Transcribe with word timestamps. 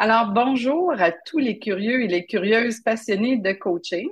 Alors, 0.00 0.30
bonjour 0.30 0.92
à 0.92 1.10
tous 1.10 1.38
les 1.38 1.58
curieux 1.58 2.04
et 2.04 2.06
les 2.06 2.24
curieuses 2.24 2.80
passionnés 2.82 3.36
de 3.36 3.50
coaching. 3.50 4.08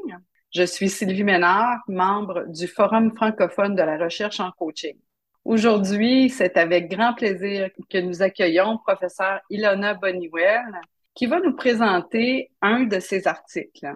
Je 0.52 0.64
suis 0.64 0.88
Sylvie 0.88 1.22
Ménard, 1.22 1.78
membre 1.86 2.42
du 2.48 2.66
Forum 2.66 3.14
francophone 3.14 3.76
de 3.76 3.82
la 3.82 3.96
recherche 3.96 4.40
en 4.40 4.50
coaching. 4.50 4.96
Aujourd'hui, 5.44 6.28
c'est 6.28 6.56
avec 6.56 6.90
grand 6.90 7.14
plaisir 7.14 7.70
que 7.88 7.98
nous 7.98 8.20
accueillons 8.20 8.78
professeur 8.78 9.38
Ilona 9.48 9.94
Boniwell 9.94 10.74
qui 11.14 11.26
va 11.26 11.38
nous 11.38 11.54
présenter 11.54 12.50
un 12.60 12.82
de 12.82 12.98
ses 12.98 13.28
articles. 13.28 13.94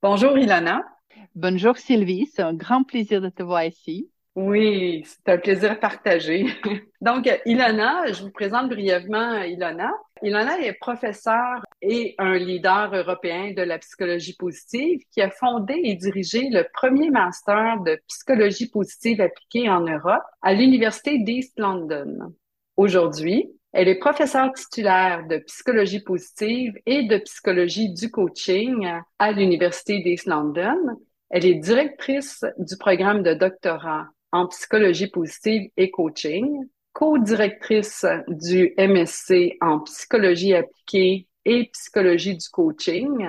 Bonjour 0.00 0.38
Ilona. 0.38 0.86
Bonjour 1.34 1.76
Sylvie, 1.76 2.30
c'est 2.34 2.40
un 2.40 2.54
grand 2.54 2.82
plaisir 2.82 3.20
de 3.20 3.28
te 3.28 3.42
voir 3.42 3.64
ici. 3.64 4.08
Oui, 4.36 5.02
c'est 5.06 5.32
un 5.32 5.38
plaisir 5.38 5.80
partagé. 5.80 6.44
Donc, 7.00 7.26
Ilona, 7.46 8.12
je 8.12 8.22
vous 8.22 8.30
présente 8.30 8.68
brièvement 8.68 9.40
Ilona. 9.42 9.90
Ilona 10.22 10.60
est 10.60 10.74
professeure 10.74 11.64
et 11.80 12.14
un 12.18 12.36
leader 12.36 12.94
européen 12.94 13.52
de 13.56 13.62
la 13.62 13.78
psychologie 13.78 14.36
positive 14.36 15.00
qui 15.10 15.22
a 15.22 15.30
fondé 15.30 15.80
et 15.82 15.94
dirigé 15.94 16.50
le 16.50 16.66
premier 16.74 17.08
master 17.08 17.80
de 17.80 17.98
psychologie 18.08 18.68
positive 18.68 19.22
appliquée 19.22 19.70
en 19.70 19.80
Europe 19.80 20.24
à 20.42 20.52
l'Université 20.52 21.18
d'East 21.18 21.58
London. 21.58 22.34
Aujourd'hui, 22.76 23.50
elle 23.72 23.88
est 23.88 23.98
professeure 23.98 24.52
titulaire 24.52 25.26
de 25.26 25.38
psychologie 25.38 26.00
positive 26.00 26.74
et 26.84 27.04
de 27.04 27.16
psychologie 27.18 27.90
du 27.94 28.10
coaching 28.10 28.86
à 29.18 29.32
l'Université 29.32 30.02
d'East 30.02 30.26
London. 30.26 30.76
Elle 31.30 31.46
est 31.46 31.54
directrice 31.54 32.44
du 32.58 32.76
programme 32.76 33.22
de 33.22 33.32
doctorat 33.32 34.08
en 34.32 34.46
psychologie 34.48 35.08
positive 35.08 35.70
et 35.76 35.90
coaching, 35.90 36.66
co-directrice 36.92 38.06
du 38.28 38.74
MSc 38.78 39.56
en 39.60 39.80
psychologie 39.80 40.54
appliquée 40.54 41.28
et 41.44 41.70
psychologie 41.72 42.36
du 42.36 42.48
coaching. 42.48 43.26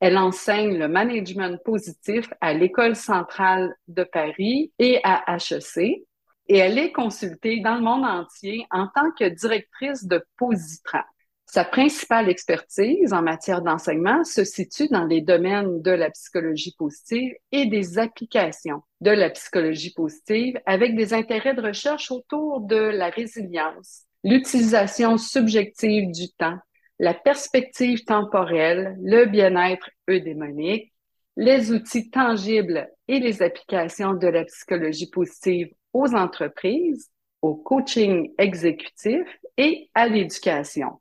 Elle 0.00 0.18
enseigne 0.18 0.76
le 0.76 0.88
management 0.88 1.58
positif 1.64 2.28
à 2.40 2.52
l'École 2.52 2.96
centrale 2.96 3.74
de 3.88 4.04
Paris 4.04 4.72
et 4.78 5.00
à 5.04 5.36
HEC 5.36 6.06
et 6.48 6.58
elle 6.58 6.78
est 6.78 6.92
consultée 6.92 7.60
dans 7.60 7.76
le 7.76 7.82
monde 7.82 8.04
entier 8.04 8.66
en 8.70 8.86
tant 8.94 9.10
que 9.18 9.28
directrice 9.28 10.04
de 10.04 10.24
Positran. 10.36 11.02
Sa 11.48 11.64
principale 11.64 12.28
expertise 12.28 13.12
en 13.12 13.22
matière 13.22 13.62
d'enseignement 13.62 14.24
se 14.24 14.42
situe 14.42 14.88
dans 14.88 15.04
les 15.04 15.20
domaines 15.20 15.80
de 15.80 15.92
la 15.92 16.10
psychologie 16.10 16.74
positive 16.76 17.32
et 17.52 17.66
des 17.66 17.98
applications 17.98 18.82
de 19.00 19.12
la 19.12 19.30
psychologie 19.30 19.92
positive 19.92 20.60
avec 20.66 20.96
des 20.96 21.14
intérêts 21.14 21.54
de 21.54 21.62
recherche 21.62 22.10
autour 22.10 22.62
de 22.62 22.76
la 22.76 23.10
résilience, 23.10 24.02
l'utilisation 24.24 25.18
subjective 25.18 26.10
du 26.10 26.28
temps, 26.32 26.58
la 26.98 27.14
perspective 27.14 28.04
temporelle, 28.04 28.96
le 29.00 29.26
bien-être 29.26 29.88
eudémonique, 30.08 30.92
les 31.36 31.70
outils 31.70 32.10
tangibles 32.10 32.90
et 33.06 33.20
les 33.20 33.42
applications 33.42 34.14
de 34.14 34.26
la 34.26 34.44
psychologie 34.44 35.10
positive 35.10 35.68
aux 35.92 36.12
entreprises, 36.14 37.08
au 37.40 37.54
coaching 37.54 38.32
exécutif 38.36 39.22
et 39.56 39.90
à 39.94 40.08
l'éducation. 40.08 40.98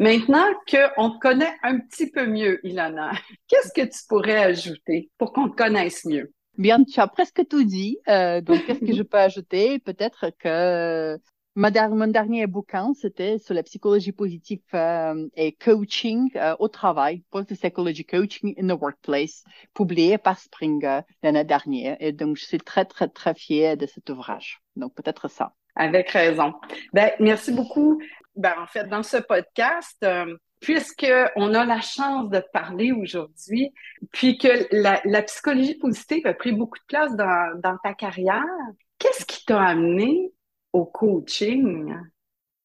Maintenant 0.00 0.46
qu'on 0.70 1.10
te 1.10 1.18
connaît 1.18 1.54
un 1.62 1.80
petit 1.80 2.08
peu 2.08 2.26
mieux, 2.26 2.64
Ilana, 2.64 3.10
qu'est-ce 3.48 3.72
que 3.72 3.86
tu 3.86 3.98
pourrais 4.08 4.38
ajouter 4.38 5.10
pour 5.18 5.32
qu'on 5.32 5.48
te 5.48 5.56
connaisse 5.56 6.04
mieux? 6.04 6.32
Bien, 6.56 6.84
tu 6.84 7.00
as 7.00 7.08
presque 7.08 7.46
tout 7.48 7.64
dit. 7.64 7.98
Euh, 8.08 8.40
donc, 8.40 8.64
qu'est-ce 8.64 8.80
que 8.80 8.94
je 8.94 9.02
peux 9.02 9.18
ajouter? 9.18 9.78
Peut-être 9.78 10.30
que 10.38 11.18
ma 11.54 11.70
mon 11.88 12.06
dernier 12.06 12.46
bouquin, 12.46 12.92
c'était 12.94 13.38
sur 13.38 13.54
la 13.54 13.64
psychologie 13.64 14.12
positive 14.12 14.60
euh, 14.74 15.28
et 15.34 15.52
coaching 15.52 16.30
euh, 16.36 16.54
au 16.60 16.68
travail, 16.68 17.24
Post 17.30 17.54
Psychology 17.54 18.04
Coaching 18.04 18.54
in 18.56 18.68
the 18.68 18.80
Workplace, 18.80 19.42
publié 19.74 20.18
par 20.18 20.38
Springer 20.38 21.00
l'année 21.24 21.44
dernière. 21.44 21.96
Et 21.98 22.12
donc, 22.12 22.36
je 22.36 22.44
suis 22.44 22.58
très, 22.58 22.84
très, 22.84 23.08
très 23.08 23.34
fière 23.34 23.76
de 23.76 23.86
cet 23.86 24.10
ouvrage. 24.10 24.60
Donc, 24.76 24.94
peut-être 24.94 25.28
ça. 25.28 25.54
Avec 25.74 26.10
raison. 26.10 26.54
Ben, 26.92 27.12
merci 27.20 27.52
beaucoup 27.52 28.00
ben, 28.38 28.54
en 28.56 28.66
fait, 28.66 28.84
dans 28.84 29.02
ce 29.02 29.16
podcast, 29.16 29.96
euh, 30.04 30.36
puisqu'on 30.60 31.54
a 31.54 31.64
la 31.64 31.80
chance 31.80 32.30
de 32.30 32.40
parler 32.52 32.92
aujourd'hui, 32.92 33.72
puis 34.12 34.38
que 34.38 34.68
la, 34.70 35.22
psychologie 35.22 35.74
positive 35.74 36.24
a 36.24 36.34
pris 36.34 36.52
beaucoup 36.52 36.78
de 36.78 36.84
place 36.86 37.16
dans, 37.16 37.76
ta 37.82 37.94
carrière, 37.94 38.44
qu'est-ce 38.98 39.26
qui 39.26 39.44
t'a 39.44 39.60
amené 39.60 40.32
au 40.72 40.84
coaching? 40.84 41.94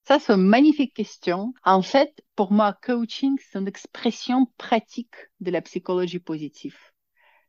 Ça, 0.07 0.19
c'est 0.19 0.33
une 0.33 0.45
magnifique 0.45 0.93
question. 0.93 1.53
En 1.63 1.81
fait, 1.81 2.23
pour 2.35 2.51
moi, 2.51 2.77
coaching, 2.83 3.35
c'est 3.39 3.57
une 3.57 3.67
expression 3.67 4.45
pratique 4.57 5.15
de 5.39 5.49
la 5.49 5.61
psychologie 5.61 6.19
positive. 6.19 6.77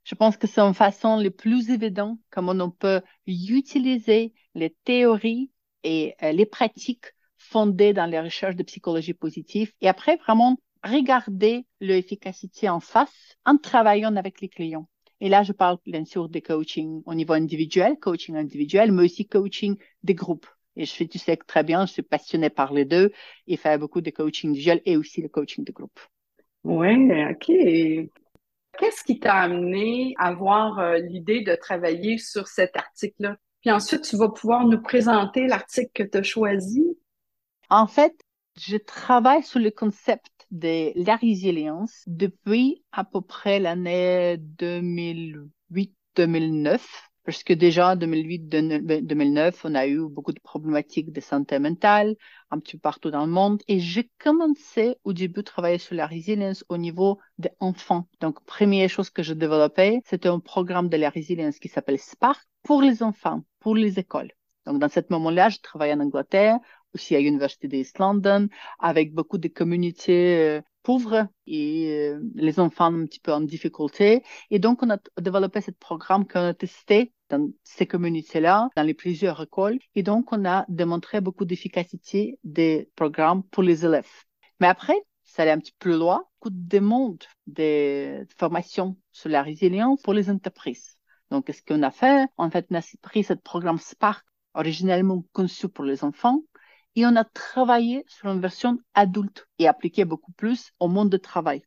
Je 0.04 0.14
pense 0.14 0.38
que 0.38 0.46
c'est 0.46 0.60
une 0.60 0.74
façon 0.74 1.16
la 1.18 1.30
plus 1.30 1.70
évidente 1.70 2.18
comment 2.30 2.52
on 2.52 2.70
peut 2.70 3.02
utiliser 3.26 4.32
les 4.54 4.74
théories 4.84 5.50
et 5.82 6.14
euh, 6.22 6.32
les 6.32 6.46
pratiques 6.46 7.12
fondée 7.44 7.92
dans 7.92 8.06
les 8.06 8.20
recherches 8.20 8.56
de 8.56 8.62
psychologie 8.62 9.14
positive 9.14 9.72
et 9.80 9.88
après 9.88 10.16
vraiment 10.16 10.56
regarder 10.82 11.66
l'efficacité 11.80 12.68
en 12.68 12.80
face 12.80 13.36
en 13.44 13.56
travaillant 13.56 14.16
avec 14.16 14.40
les 14.40 14.48
clients. 14.48 14.88
Et 15.20 15.28
là, 15.28 15.42
je 15.42 15.52
parle 15.52 15.78
bien 15.86 16.04
sûr 16.04 16.28
de 16.28 16.38
coaching 16.40 17.02
au 17.06 17.14
niveau 17.14 17.32
individuel, 17.32 17.96
coaching 17.98 18.36
individuel, 18.36 18.92
mais 18.92 19.04
aussi 19.04 19.26
coaching 19.26 19.76
des 20.02 20.14
groupes. 20.14 20.46
Et 20.76 20.84
je 20.84 20.92
fais, 20.92 21.06
tu 21.06 21.18
sais 21.18 21.36
très 21.36 21.62
bien, 21.62 21.86
je 21.86 21.92
suis 21.92 22.02
passionnée 22.02 22.50
par 22.50 22.72
les 22.72 22.84
deux 22.84 23.12
et 23.46 23.56
faire 23.56 23.78
beaucoup 23.78 24.00
de 24.00 24.10
coaching 24.10 24.50
individuel 24.50 24.82
et 24.84 24.96
aussi 24.96 25.22
le 25.22 25.28
coaching 25.28 25.64
de 25.64 25.72
groupe. 25.72 25.98
Oui, 26.64 26.94
OK. 27.30 27.46
Qu'est-ce 28.78 29.04
qui 29.04 29.20
t'a 29.20 29.34
amené 29.34 30.14
à 30.18 30.28
avoir 30.28 30.80
euh, 30.80 30.98
l'idée 30.98 31.42
de 31.42 31.54
travailler 31.54 32.18
sur 32.18 32.48
cet 32.48 32.76
article-là? 32.76 33.36
Puis 33.60 33.70
ensuite, 33.70 34.02
tu 34.02 34.16
vas 34.16 34.28
pouvoir 34.28 34.66
nous 34.66 34.82
présenter 34.82 35.46
l'article 35.46 35.90
que 35.94 36.02
tu 36.02 36.18
as 36.18 36.22
choisi. 36.22 36.84
En 37.70 37.86
fait, 37.86 38.14
je 38.56 38.76
travaille 38.76 39.42
sur 39.42 39.58
le 39.58 39.70
concept 39.70 40.46
de 40.50 40.92
la 41.04 41.16
résilience 41.16 42.02
depuis 42.06 42.84
à 42.92 43.04
peu 43.04 43.20
près 43.20 43.58
l'année 43.58 44.38
2008-2009. 44.58 46.80
Parce 47.24 47.42
que 47.42 47.54
déjà, 47.54 47.92
en 47.92 47.96
2008-2009, 47.96 49.60
on 49.64 49.74
a 49.74 49.86
eu 49.86 50.06
beaucoup 50.06 50.32
de 50.32 50.40
problématiques 50.40 51.10
de 51.10 51.20
santé 51.20 51.58
mentale, 51.58 52.16
un 52.50 52.60
petit 52.60 52.76
peu 52.76 52.80
partout 52.80 53.10
dans 53.10 53.24
le 53.24 53.32
monde. 53.32 53.62
Et 53.66 53.80
j'ai 53.80 54.10
commencé 54.18 54.96
au 55.04 55.14
début 55.14 55.40
de 55.40 55.40
travailler 55.40 55.78
sur 55.78 55.94
la 55.94 56.06
résilience 56.06 56.64
au 56.68 56.76
niveau 56.76 57.18
des 57.38 57.48
enfants. 57.60 58.06
Donc, 58.20 58.44
première 58.44 58.90
chose 58.90 59.08
que 59.08 59.22
je 59.22 59.32
développais, 59.32 60.02
c'était 60.04 60.28
un 60.28 60.38
programme 60.38 60.90
de 60.90 60.98
la 60.98 61.08
résilience 61.08 61.58
qui 61.58 61.68
s'appelle 61.68 61.98
Spark 61.98 62.46
pour 62.62 62.82
les 62.82 63.02
enfants, 63.02 63.42
pour 63.58 63.74
les 63.74 63.98
écoles. 63.98 64.32
Donc, 64.66 64.78
dans 64.78 64.90
ce 64.90 65.00
moment-là, 65.08 65.48
je 65.48 65.60
travaillais 65.60 65.94
en 65.94 66.00
Angleterre 66.00 66.58
aussi 66.94 67.16
à 67.16 67.20
l'Université 67.20 67.68
d'East 67.68 67.98
London, 67.98 68.48
avec 68.78 69.12
beaucoup 69.12 69.38
de 69.38 69.48
communautés 69.48 70.38
euh, 70.38 70.62
pauvres 70.82 71.26
et 71.46 71.90
euh, 71.90 72.20
les 72.34 72.60
enfants 72.60 72.94
un 72.94 73.06
petit 73.06 73.20
peu 73.20 73.32
en 73.32 73.40
difficulté. 73.40 74.22
Et 74.50 74.58
donc, 74.60 74.82
on 74.82 74.90
a 74.90 74.98
développé 75.20 75.60
ce 75.60 75.72
programme 75.72 76.26
qu'on 76.26 76.40
a 76.40 76.54
testé 76.54 77.12
dans 77.30 77.50
ces 77.64 77.86
communautés-là, 77.86 78.68
dans 78.76 78.82
les 78.82 78.94
plusieurs 78.94 79.42
écoles. 79.42 79.78
Et 79.94 80.02
donc, 80.02 80.32
on 80.32 80.44
a 80.44 80.64
démontré 80.68 81.20
beaucoup 81.20 81.44
d'efficacité 81.44 82.38
des 82.44 82.90
programmes 82.94 83.42
pour 83.44 83.62
les 83.62 83.84
élèves. 83.84 84.10
Mais 84.60 84.68
après, 84.68 84.96
ça 85.24 85.42
allait 85.42 85.50
un 85.50 85.58
petit 85.58 85.72
peu 85.72 85.90
plus 85.90 85.98
loin, 85.98 86.24
beaucoup 86.40 86.54
de 86.54 86.68
demandes 86.68 87.24
de 87.46 88.26
formation 88.38 88.96
sur 89.10 89.30
la 89.30 89.42
résilience 89.42 90.00
pour 90.02 90.12
les 90.12 90.30
entreprises. 90.30 90.96
Donc, 91.30 91.50
ce 91.52 91.62
qu'on 91.62 91.82
a 91.82 91.90
fait, 91.90 92.26
en 92.36 92.50
fait, 92.50 92.66
on 92.70 92.76
a 92.76 92.82
pris 93.02 93.24
ce 93.24 93.32
programme 93.32 93.78
Spark, 93.78 94.24
originellement 94.52 95.24
conçu 95.32 95.68
pour 95.68 95.84
les 95.84 96.04
enfants, 96.04 96.42
et 96.96 97.06
on 97.06 97.16
a 97.16 97.24
travaillé 97.24 98.04
sur 98.08 98.28
une 98.28 98.40
version 98.40 98.78
adulte 98.94 99.46
et 99.58 99.68
appliqué 99.68 100.04
beaucoup 100.04 100.32
plus 100.32 100.72
au 100.80 100.88
monde 100.88 101.10
de 101.10 101.16
travail. 101.16 101.62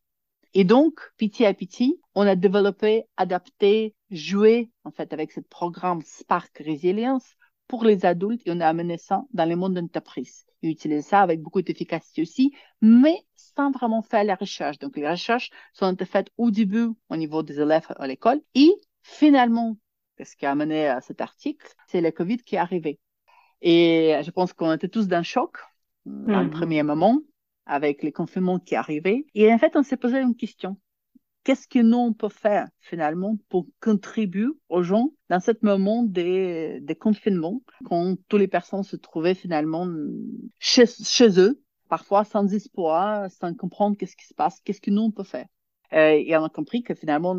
Et 0.54 0.64
donc, 0.64 1.00
petit 1.18 1.46
à 1.46 1.54
petit, 1.54 2.00
on 2.16 2.26
a 2.26 2.36
développé, 2.36 3.04
adapté, 3.18 3.96
joué, 4.10 4.72
en 4.86 4.92
fait, 4.92 5.14
avec 5.14 5.32
ce 5.32 5.40
programme 5.40 6.02
Spark 6.04 6.64
Resilience 6.66 7.26
pour 7.68 7.84
les 7.84 8.06
adultes 8.06 8.42
et 8.46 8.52
on 8.52 8.62
a 8.62 8.68
amené 8.68 8.98
ça 8.98 9.24
dans 9.34 9.48
le 9.48 9.56
monde 9.56 9.76
d'entreprise. 9.76 10.46
Et 10.64 10.70
utiliser 10.70 11.04
ça 11.04 11.22
avec 11.22 11.42
beaucoup 11.42 11.62
d'efficacité 11.62 12.24
aussi, 12.24 12.54
mais 12.82 13.24
sans 13.36 13.70
vraiment 13.72 14.02
faire 14.02 14.24
la 14.24 14.36
recherche. 14.36 14.80
Donc, 14.80 14.98
les 14.98 15.08
recherches 15.08 15.52
sont 15.74 15.96
faites 16.06 16.32
au 16.38 16.50
début 16.50 16.90
au 17.10 17.16
niveau 17.16 17.44
des 17.44 17.60
élèves 17.60 17.88
à 17.98 18.08
l'école 18.08 18.42
et 18.56 18.72
finalement, 19.04 19.78
ce 20.24 20.36
qui 20.36 20.46
a 20.46 20.52
amené 20.52 20.88
à 20.88 21.02
cet 21.02 21.22
article, 21.22 21.68
c'est 21.88 22.02
le 22.02 22.12
COVID 22.12 22.38
qui 22.38 22.56
est 22.56 22.60
arrivé. 22.60 23.00
Et 23.62 24.20
je 24.24 24.32
pense 24.32 24.54
qu'on 24.54 24.72
était 24.74 24.88
tous 24.88 25.08
d'un 25.08 25.24
choc 25.24 25.58
dans 26.06 26.42
le 26.42 26.48
mm. 26.48 26.52
premier 26.52 26.84
moment 26.84 27.20
avec 27.66 28.04
les 28.04 28.12
confinements 28.12 28.60
qui 28.60 28.76
arrivaient. 28.76 29.26
Et 29.36 29.52
en 29.52 29.58
fait, 29.58 29.76
on 29.76 29.84
s'est 29.84 29.98
posé 29.98 30.20
une 30.20 30.36
question. 30.36 30.78
Qu'est-ce 31.44 31.68
que 31.68 31.80
nous, 31.80 31.98
on 31.98 32.14
peut 32.14 32.30
faire 32.30 32.68
finalement 32.80 33.38
pour 33.50 33.68
contribuer 33.82 34.48
aux 34.70 34.84
gens 34.84 35.12
dans 35.30 35.40
ce 35.40 35.52
moment 35.62 36.04
des, 36.04 36.80
des 36.82 36.96
confinements, 36.96 37.62
quand 37.86 38.18
toutes 38.28 38.40
les 38.40 38.48
personnes 38.50 38.84
se 38.84 38.98
trouvaient 38.98 39.34
finalement 39.34 39.88
chez, 40.60 40.86
chez 40.86 41.40
eux, 41.40 41.62
parfois 41.88 42.26
sans 42.26 42.54
espoir, 42.54 43.32
sans 43.32 43.54
comprendre 43.54 43.96
qu'est-ce 43.98 44.18
qui 44.18 44.26
se 44.26 44.34
passe, 44.34 44.60
qu'est-ce 44.62 44.82
que 44.82 44.92
nous 44.92 45.04
on 45.04 45.12
peut 45.12 45.24
faire? 45.24 45.48
Euh, 45.94 46.22
et 46.26 46.36
on 46.36 46.44
a 46.44 46.50
compris 46.50 46.84
que 46.84 46.94
finalement, 46.94 47.36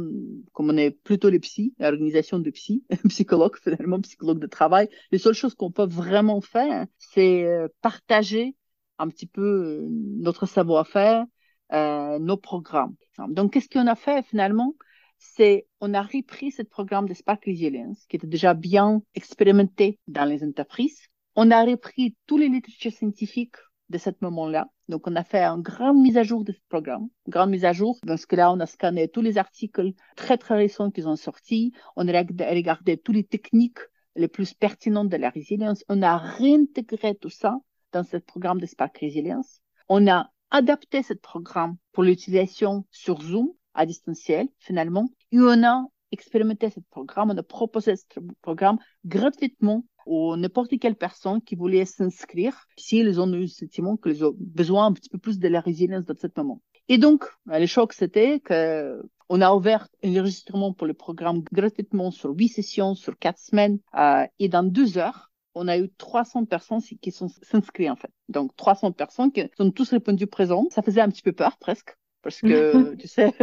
comme 0.52 0.70
on 0.70 0.76
est 0.76 0.90
plutôt 0.90 1.28
les 1.28 1.38
psy, 1.38 1.74
l'organisation 1.78 2.38
de 2.38 2.50
psy, 2.50 2.84
psychologues, 3.08 3.56
finalement, 3.62 4.00
psychologues 4.00 4.38
de 4.38 4.46
travail, 4.46 4.88
les 5.12 5.18
seules 5.18 5.34
choses 5.34 5.54
qu'on 5.54 5.70
peut 5.70 5.86
vraiment 5.86 6.40
faire, 6.40 6.86
c'est 6.98 7.44
euh, 7.44 7.68
partager 7.82 8.54
un 8.98 9.08
petit 9.08 9.26
peu 9.26 9.42
euh, 9.42 9.86
notre 9.90 10.46
savoir-faire, 10.46 11.24
euh, 11.72 12.18
nos 12.18 12.36
programmes. 12.36 12.94
Donc, 13.28 13.52
qu'est-ce 13.52 13.68
qu'on 13.68 13.86
a 13.86 13.96
fait 13.96 14.24
finalement? 14.24 14.74
C'est 15.18 15.66
on 15.80 15.94
a 15.94 16.02
repris 16.02 16.52
ce 16.52 16.62
programme 16.62 17.08
de 17.08 17.14
Spark 17.14 17.44
Resilience 17.44 18.06
qui 18.06 18.16
était 18.16 18.26
déjà 18.28 18.54
bien 18.54 19.02
expérimenté 19.14 19.98
dans 20.06 20.24
les 20.24 20.44
entreprises. 20.44 21.00
On 21.34 21.50
a 21.50 21.64
repris 21.64 22.16
tous 22.26 22.38
les 22.38 22.48
littératures 22.48 22.92
scientifiques 22.92 23.56
de 23.90 23.98
ce 23.98 24.10
moment-là. 24.20 24.68
Donc, 24.88 25.06
on 25.06 25.16
a 25.16 25.24
fait 25.24 25.44
une 25.44 25.62
grande 25.62 25.98
mise 25.98 26.16
à 26.16 26.22
jour 26.22 26.44
de 26.44 26.52
ce 26.52 26.58
programme, 26.68 27.08
une 27.26 27.30
grande 27.30 27.50
mise 27.50 27.64
à 27.64 27.72
jour, 27.72 27.98
parce 28.06 28.26
que 28.26 28.36
là, 28.36 28.52
on 28.52 28.60
a 28.60 28.66
scanné 28.66 29.08
tous 29.08 29.22
les 29.22 29.38
articles 29.38 29.92
très, 30.16 30.38
très 30.38 30.56
récents 30.56 30.90
qui 30.90 31.04
ont 31.04 31.16
sorti. 31.16 31.72
On 31.96 32.06
a 32.08 32.20
regardé 32.20 32.96
toutes 32.98 33.16
les 33.16 33.24
techniques 33.24 33.80
les 34.16 34.28
plus 34.28 34.54
pertinentes 34.54 35.08
de 35.08 35.16
la 35.16 35.30
résilience. 35.30 35.84
On 35.88 36.02
a 36.02 36.16
réintégré 36.18 37.14
tout 37.14 37.30
ça 37.30 37.56
dans 37.92 38.04
ce 38.04 38.16
programme 38.16 38.60
de 38.60 38.66
Spark 38.66 38.98
Resilience. 38.98 39.60
On 39.88 40.06
a 40.08 40.30
adapté 40.50 41.02
ce 41.02 41.14
programme 41.14 41.76
pour 41.92 42.02
l'utilisation 42.02 42.84
sur 42.90 43.20
Zoom 43.22 43.52
à 43.74 43.86
distanciel, 43.86 44.48
finalement. 44.58 45.08
Et 45.32 45.38
on 45.38 45.62
a 45.64 45.84
expérimenté 46.10 46.70
ce 46.70 46.80
programme, 46.90 47.30
on 47.30 47.36
a 47.36 47.42
proposé 47.42 47.96
ce 47.96 48.20
programme 48.42 48.78
gratuitement 49.04 49.84
ou 50.08 50.36
n'importe 50.36 50.78
quelle 50.80 50.96
personne 50.96 51.40
qui 51.42 51.54
voulait 51.54 51.84
s'inscrire 51.84 52.66
s'ils 52.76 53.20
ont 53.20 53.32
eu 53.32 53.42
le 53.42 53.46
sentiment 53.46 53.96
qu'ils 53.96 54.24
ont 54.24 54.34
besoin 54.38 54.86
un 54.86 54.92
petit 54.92 55.10
peu 55.10 55.18
plus 55.18 55.38
de 55.38 55.48
la 55.48 55.60
résilience 55.60 56.06
dans 56.06 56.16
ce 56.16 56.26
moment. 56.36 56.62
Et 56.88 56.96
donc, 56.96 57.26
le 57.46 57.66
choc, 57.66 57.92
c'était 57.92 58.40
que 58.40 59.02
on 59.28 59.42
a 59.42 59.52
ouvert 59.52 59.88
un 60.02 60.16
enregistrement 60.16 60.72
pour 60.72 60.86
le 60.86 60.94
programme 60.94 61.42
gratuitement 61.52 62.10
sur 62.10 62.30
huit 62.30 62.48
sessions, 62.48 62.94
sur 62.94 63.18
quatre 63.18 63.38
semaines, 63.38 63.78
euh, 63.94 64.24
et 64.38 64.48
dans 64.48 64.62
deux 64.62 64.96
heures, 64.96 65.30
on 65.54 65.68
a 65.68 65.76
eu 65.76 65.90
300 65.98 66.46
personnes 66.46 66.80
qui 66.80 67.10
sont 67.10 67.28
s'inscrites 67.28 67.90
en 67.90 67.96
fait. 67.96 68.10
Donc 68.30 68.56
300 68.56 68.92
personnes 68.92 69.30
qui 69.30 69.42
ont 69.58 69.70
tous 69.70 69.90
répondu 69.90 70.26
présent. 70.26 70.66
Ça 70.70 70.80
faisait 70.80 71.02
un 71.02 71.10
petit 71.10 71.22
peu 71.22 71.32
peur 71.32 71.58
presque, 71.58 71.94
parce 72.22 72.40
que 72.40 72.94
tu 72.98 73.06
sais, 73.06 73.34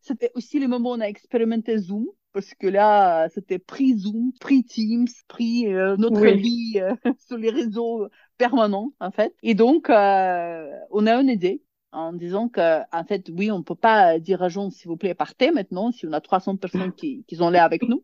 c'était 0.00 0.30
aussi 0.34 0.58
le 0.58 0.68
moment 0.68 0.92
où 0.92 0.94
on 0.94 1.00
a 1.00 1.08
expérimenté 1.08 1.76
Zoom 1.76 2.06
parce 2.32 2.54
que 2.54 2.66
là, 2.66 3.28
c'était 3.30 3.58
pris 3.58 3.98
Zoom, 3.98 4.32
pris 4.40 4.64
Teams, 4.64 5.08
pris 5.28 5.72
euh, 5.72 5.96
notre 5.96 6.26
vie 6.26 6.80
euh, 6.80 6.94
sur 7.26 7.36
les 7.36 7.50
réseaux 7.50 8.08
permanents, 8.36 8.92
en 9.00 9.10
fait. 9.10 9.34
Et 9.42 9.54
donc, 9.54 9.90
euh, 9.90 10.70
on 10.90 11.06
a 11.06 11.14
une 11.14 11.28
idée 11.28 11.62
en 11.92 12.12
disant 12.12 12.48
que, 12.48 12.80
en 12.92 13.04
fait, 13.04 13.30
oui, 13.30 13.50
on 13.50 13.62
peut 13.62 13.74
pas 13.74 14.18
dire 14.18 14.42
à 14.42 14.48
gens, 14.48 14.70
s'il 14.70 14.88
vous 14.88 14.96
plaît, 14.96 15.14
partez 15.14 15.50
maintenant, 15.50 15.90
si 15.90 16.06
on 16.06 16.12
a 16.12 16.20
300 16.20 16.56
personnes 16.56 16.92
qui, 16.92 17.24
qui 17.26 17.36
sont 17.36 17.50
là 17.50 17.64
avec 17.64 17.82
nous. 17.82 18.00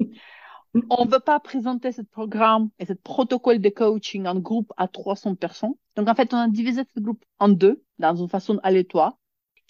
On 0.91 1.05
ne 1.05 1.11
veut 1.11 1.21
pas 1.21 1.39
présenter 1.39 1.93
ce 1.93 2.03
programme 2.03 2.71
et 2.81 2.87
ce 2.87 2.95
protocole 2.95 3.61
de 3.61 3.69
coaching 3.69 4.27
en 4.27 4.35
groupe 4.35 4.73
à 4.77 4.89
300 4.89 5.37
personnes. 5.37 5.75
Donc, 5.97 6.09
en 6.09 6.15
fait, 6.15 6.35
on 6.35 6.39
a 6.39 6.49
divisé 6.49 6.83
ce 6.95 7.01
groupe 7.01 7.25
en 7.39 7.49
deux, 7.49 7.85
dans 7.99 8.17
une 8.17 8.29
façon 8.29 8.59
aléatoire. 8.65 9.17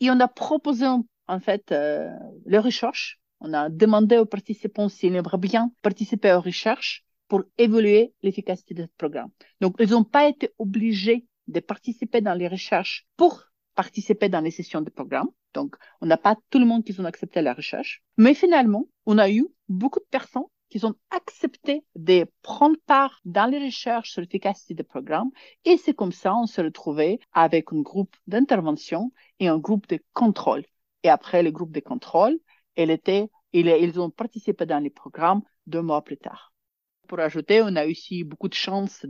Et 0.00 0.10
on 0.10 0.18
a 0.20 0.28
proposé, 0.28 0.86
en 0.86 1.40
fait, 1.40 1.72
euh, 1.72 2.10
les 2.46 2.58
recherches 2.58 3.20
on 3.40 3.52
a 3.52 3.68
demandé 3.68 4.18
aux 4.18 4.26
participants 4.26 4.88
s'ils 4.88 5.14
aimeraient 5.14 5.38
bien 5.38 5.70
participer 5.82 6.32
aux 6.32 6.40
recherches 6.40 7.04
pour 7.28 7.42
évaluer 7.58 8.12
l'efficacité 8.22 8.74
de 8.74 8.82
ce 8.82 8.96
programme. 8.96 9.30
Donc, 9.60 9.76
ils 9.80 9.90
n'ont 9.90 10.04
pas 10.04 10.28
été 10.28 10.50
obligés 10.58 11.26
de 11.48 11.60
participer 11.60 12.20
dans 12.20 12.34
les 12.34 12.48
recherches 12.48 13.06
pour 13.16 13.44
participer 13.74 14.28
dans 14.28 14.40
les 14.40 14.50
sessions 14.50 14.80
de 14.80 14.90
programme. 14.90 15.28
Donc, 15.52 15.76
on 16.00 16.06
n'a 16.06 16.16
pas 16.16 16.36
tout 16.50 16.58
le 16.58 16.66
monde 16.66 16.84
qui 16.84 16.98
ont 17.00 17.04
accepté 17.04 17.42
la 17.42 17.54
recherche. 17.54 18.02
Mais 18.16 18.34
finalement, 18.34 18.86
on 19.06 19.18
a 19.18 19.30
eu 19.30 19.46
beaucoup 19.68 20.00
de 20.00 20.06
personnes 20.10 20.44
qui 20.70 20.84
ont 20.84 20.94
accepté 21.10 21.84
de 21.94 22.26
prendre 22.42 22.76
part 22.86 23.20
dans 23.24 23.46
les 23.46 23.64
recherches 23.64 24.10
sur 24.10 24.20
l'efficacité 24.20 24.74
des 24.74 24.82
programmes. 24.82 25.30
Et 25.64 25.76
c'est 25.76 25.94
comme 25.94 26.12
ça, 26.12 26.34
on 26.34 26.46
s'est 26.46 26.62
retrouvé 26.62 27.20
avec 27.32 27.72
un 27.72 27.80
groupe 27.80 28.16
d'intervention 28.26 29.12
et 29.38 29.48
un 29.48 29.58
groupe 29.58 29.86
de 29.88 30.00
contrôle. 30.12 30.64
Et 31.04 31.10
après 31.10 31.42
le 31.42 31.50
groupe 31.50 31.72
de 31.72 31.80
contrôle, 31.80 32.38
elle 32.76 32.90
était, 32.90 33.28
ils 33.52 34.00
ont 34.00 34.10
participé 34.10 34.66
dans 34.66 34.82
les 34.82 34.90
programmes 34.90 35.42
deux 35.66 35.82
mois 35.82 36.02
plus 36.02 36.16
tard. 36.16 36.52
Pour 37.06 37.20
ajouter, 37.20 37.60
on 37.62 37.76
a 37.76 37.86
aussi 37.86 38.24
beaucoup 38.24 38.48
de 38.48 38.54
chance 38.54 39.04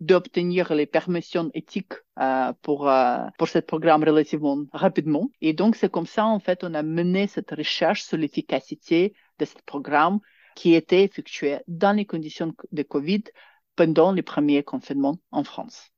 d'obtenir 0.00 0.72
les 0.74 0.86
permissions 0.86 1.50
éthiques 1.54 1.94
euh, 2.20 2.52
pour, 2.62 2.88
euh, 2.88 3.18
pour 3.36 3.48
ce 3.48 3.58
programme 3.58 4.04
relativement 4.04 4.58
rapidement. 4.72 5.28
Et 5.40 5.52
donc, 5.52 5.74
c'est 5.74 5.90
comme 5.90 6.06
ça, 6.06 6.24
en 6.24 6.38
fait, 6.38 6.62
on 6.62 6.72
a 6.74 6.82
mené 6.82 7.26
cette 7.26 7.50
recherche 7.50 8.04
sur 8.04 8.16
l'efficacité 8.16 9.14
de 9.38 9.44
ce 9.44 9.54
programme 9.66 10.20
qui 10.54 10.74
était 10.74 11.02
effectué 11.02 11.58
dans 11.66 11.96
les 11.96 12.06
conditions 12.06 12.54
de 12.70 12.82
COVID 12.82 13.24
pendant 13.74 14.12
les 14.12 14.22
premiers 14.22 14.62
confinements 14.62 15.18
en 15.32 15.42
France. 15.42 15.90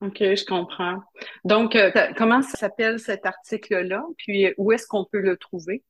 OK, 0.00 0.18
je 0.18 0.44
comprends. 0.46 1.02
Donc, 1.44 1.76
euh, 1.76 1.90
comment 2.16 2.40
s'appelle 2.40 2.98
cet 2.98 3.26
article-là? 3.26 4.02
Puis, 4.16 4.54
où 4.56 4.72
est-ce 4.72 4.86
qu'on 4.86 5.04
peut 5.04 5.20
le 5.20 5.36
trouver? 5.36 5.82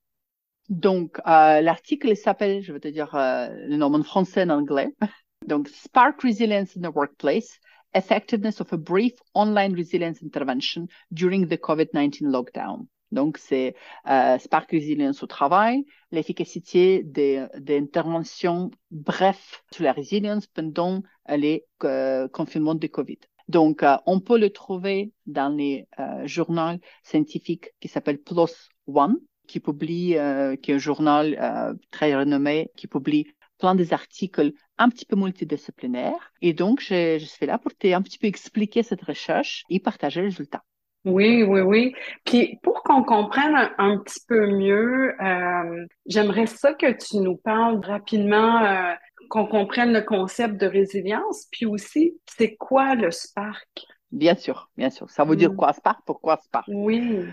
Donc, 0.71 1.19
euh, 1.27 1.61
l'article 1.61 2.17
s'appelle, 2.17 2.63
je 2.63 2.73
vais 2.73 2.81
te 2.81 2.89
dire 2.89 3.15
euh, 3.15 3.49
le 3.67 3.77
nom 3.77 3.93
en 3.93 4.03
français 4.03 4.43
et 4.43 4.45
en 4.45 4.51
anglais. 4.51 4.95
Donc, 5.47 5.69
Spark 5.69 6.23
Resilience 6.23 6.77
in 6.77 6.83
the 6.83 6.95
Workplace, 6.95 7.59
Effectiveness 7.93 8.61
of 8.61 8.73
a 8.73 8.77
Brief 8.77 9.15
Online 9.35 9.75
Resilience 9.75 10.23
Intervention 10.23 10.87
During 11.11 11.49
the 11.49 11.59
COVID-19 11.59 12.23
Lockdown. 12.31 12.87
Donc, 13.11 13.39
c'est 13.39 13.75
euh, 14.09 14.39
Spark 14.39 14.71
Resilience 14.71 15.25
au 15.25 15.27
travail, 15.27 15.85
l'efficacité 16.13 17.03
des, 17.03 17.45
des, 17.59 17.79
interventions 17.79 18.71
brefs 18.93 19.65
sur 19.73 19.83
la 19.83 19.91
résilience 19.91 20.47
pendant 20.47 21.03
les 21.29 21.67
euh, 21.83 22.29
confinements 22.29 22.77
de 22.77 22.87
COVID. 22.87 23.19
Donc, 23.49 23.83
euh, 23.83 23.97
on 24.07 24.21
peut 24.21 24.39
le 24.39 24.51
trouver 24.51 25.13
dans 25.27 25.49
les 25.49 25.89
euh, 25.99 26.25
journaux 26.25 26.79
scientifiques 27.03 27.71
qui 27.81 27.89
s'appellent 27.89 28.23
PLOS 28.23 28.69
ONE 28.87 29.17
qui 29.51 29.61
publie, 29.61 30.17
euh, 30.17 30.57
qui 30.57 30.71
est 30.71 30.75
un 30.75 30.79
journal 30.79 31.37
euh, 31.41 31.75
très 31.91 32.17
renommé, 32.17 32.71
qui 32.77 32.87
publie 32.87 33.27
plein 33.59 33.75
des 33.75 33.93
articles 33.93 34.53
un 34.79 34.89
petit 34.89 35.05
peu 35.05 35.17
multidisciplinaires. 35.17 36.33
Et 36.41 36.55
donc, 36.55 36.81
je, 36.81 37.19
je 37.19 37.25
suis 37.25 37.47
là 37.47 37.59
pour 37.59 37.75
te 37.75 37.89
un 37.89 38.01
petit 38.01 38.19
peu 38.19 38.29
expliquer 38.29 38.83
cette 38.83 39.03
recherche 39.03 39.65
et 39.69 39.81
partager 39.81 40.21
les 40.21 40.29
résultats. 40.29 40.63
Oui, 41.05 41.43
oui, 41.43 41.61
oui. 41.63 41.95
Puis 42.25 42.59
pour 42.63 42.83
qu'on 42.83 43.03
comprenne 43.03 43.71
un, 43.79 43.99
petit 43.99 44.21
peu 44.29 44.47
mieux, 44.47 45.15
euh, 45.21 45.87
j'aimerais 46.07 46.47
ça 46.47 46.75
que 46.75 46.93
tu 46.93 47.17
nous 47.19 47.37
parles 47.37 47.81
rapidement, 47.85 48.63
euh, 48.63 48.93
qu'on 49.31 49.47
comprenne 49.47 49.93
le 49.93 50.03
concept 50.03 50.61
de 50.61 50.67
résilience, 50.67 51.47
puis 51.51 51.65
aussi, 51.67 52.19
c'est 52.27 52.55
quoi 52.57 52.95
le 52.95 53.11
Spark? 53.11 53.87
Bien 54.13 54.35
sûr, 54.35 54.71
bien 54.77 54.91
sûr. 54.91 55.09
Ça 55.09 55.25
veut 55.25 55.37
dire 55.37 55.53
mm. 55.53 55.57
quoi 55.57 55.73
Spark? 55.73 56.01
Pourquoi 56.05 56.37
Spark? 56.37 56.67
Oui. 56.69 57.25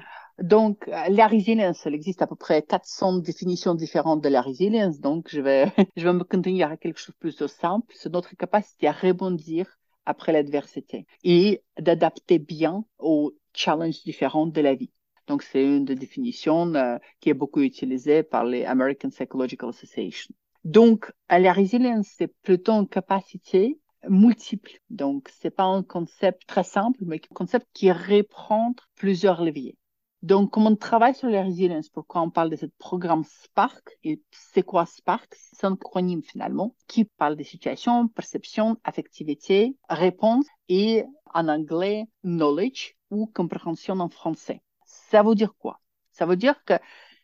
Donc, 0.41 0.85
la 0.87 1.27
résilience, 1.27 1.83
il 1.85 1.95
existe 1.95 2.21
à 2.21 2.27
peu 2.27 2.35
près 2.35 2.61
400 2.61 3.19
définitions 3.19 3.73
différentes 3.73 4.21
de 4.21 4.29
la 4.29 4.41
résilience. 4.41 4.99
Donc, 4.99 5.29
je 5.29 5.41
vais, 5.41 5.71
je 5.97 6.03
vais 6.03 6.13
me 6.13 6.23
contenir 6.23 6.71
à 6.71 6.77
quelque 6.77 6.99
chose 6.99 7.15
de 7.15 7.19
plus 7.19 7.47
simple. 7.47 7.93
C'est 7.95 8.11
notre 8.11 8.35
capacité 8.35 8.87
à 8.87 8.91
rebondir 8.91 9.79
après 10.05 10.31
l'adversité 10.31 11.05
et 11.23 11.63
d'adapter 11.79 12.39
bien 12.39 12.85
aux 12.99 13.33
challenges 13.53 14.03
différents 14.03 14.47
de 14.47 14.61
la 14.61 14.75
vie. 14.75 14.91
Donc, 15.27 15.43
c'est 15.43 15.63
une 15.63 15.85
des 15.85 15.95
définitions 15.95 16.73
euh, 16.75 16.97
qui 17.19 17.29
est 17.29 17.33
beaucoup 17.33 17.61
utilisée 17.61 18.23
par 18.23 18.45
les 18.45 18.63
American 18.63 19.09
Psychological 19.09 19.69
Association. 19.69 20.33
Donc, 20.63 21.11
la 21.29 21.51
résilience, 21.51 22.07
c'est 22.15 22.33
plutôt 22.43 22.73
une 22.73 22.87
capacité 22.87 23.79
multiple. 24.07 24.79
Donc, 24.89 25.29
c'est 25.39 25.49
pas 25.49 25.63
un 25.63 25.83
concept 25.83 26.45
très 26.47 26.63
simple, 26.63 26.99
mais 27.05 27.17
un 27.17 27.35
concept 27.35 27.67
qui 27.73 27.91
reprend 27.91 28.73
plusieurs 28.95 29.43
leviers. 29.43 29.75
Donc, 30.23 30.51
comme 30.51 30.65
on 30.65 30.75
travaille 30.75 31.13
sur 31.13 31.29
la 31.29 31.43
résilience, 31.43 31.89
pourquoi 31.89 32.21
on 32.21 32.31
parle 32.31 32.49
de 32.49 32.55
ce 32.55 32.65
programme 32.79 33.23
Spark? 33.23 33.97
Et 34.03 34.21
c'est 34.31 34.63
quoi 34.63 34.87
Spark? 34.87 35.35
C'est 35.35 35.65
un 35.65 35.73
acronyme 35.73 36.23
finalement 36.23 36.75
qui 36.87 37.05
parle 37.05 37.35
des 37.35 37.43
situations, 37.43 38.07
perception, 38.07 38.77
affectivité, 38.83 39.77
réponse 39.89 40.47
et 40.69 41.05
en 41.33 41.47
anglais 41.47 42.05
knowledge 42.23 42.95
ou 43.11 43.27
compréhension 43.27 43.99
en 43.99 44.09
français. 44.09 44.61
Ça 44.85 45.21
veut 45.21 45.35
dire 45.35 45.53
quoi? 45.55 45.79
Ça 46.11 46.25
veut 46.25 46.35
dire 46.35 46.63
que 46.65 46.73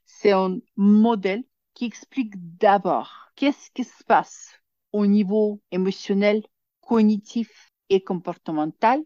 c'est 0.05 0.31
un 0.31 0.59
modèle 0.75 1.43
qui 1.73 1.85
explique 1.85 2.33
d'abord 2.57 3.31
qu'est-ce 3.35 3.71
qui 3.71 3.83
se 3.83 4.03
passe 4.03 4.51
au 4.91 5.07
niveau 5.07 5.59
émotionnel, 5.71 6.43
cognitif 6.81 7.71
et 7.89 8.03
comportemental 8.03 9.01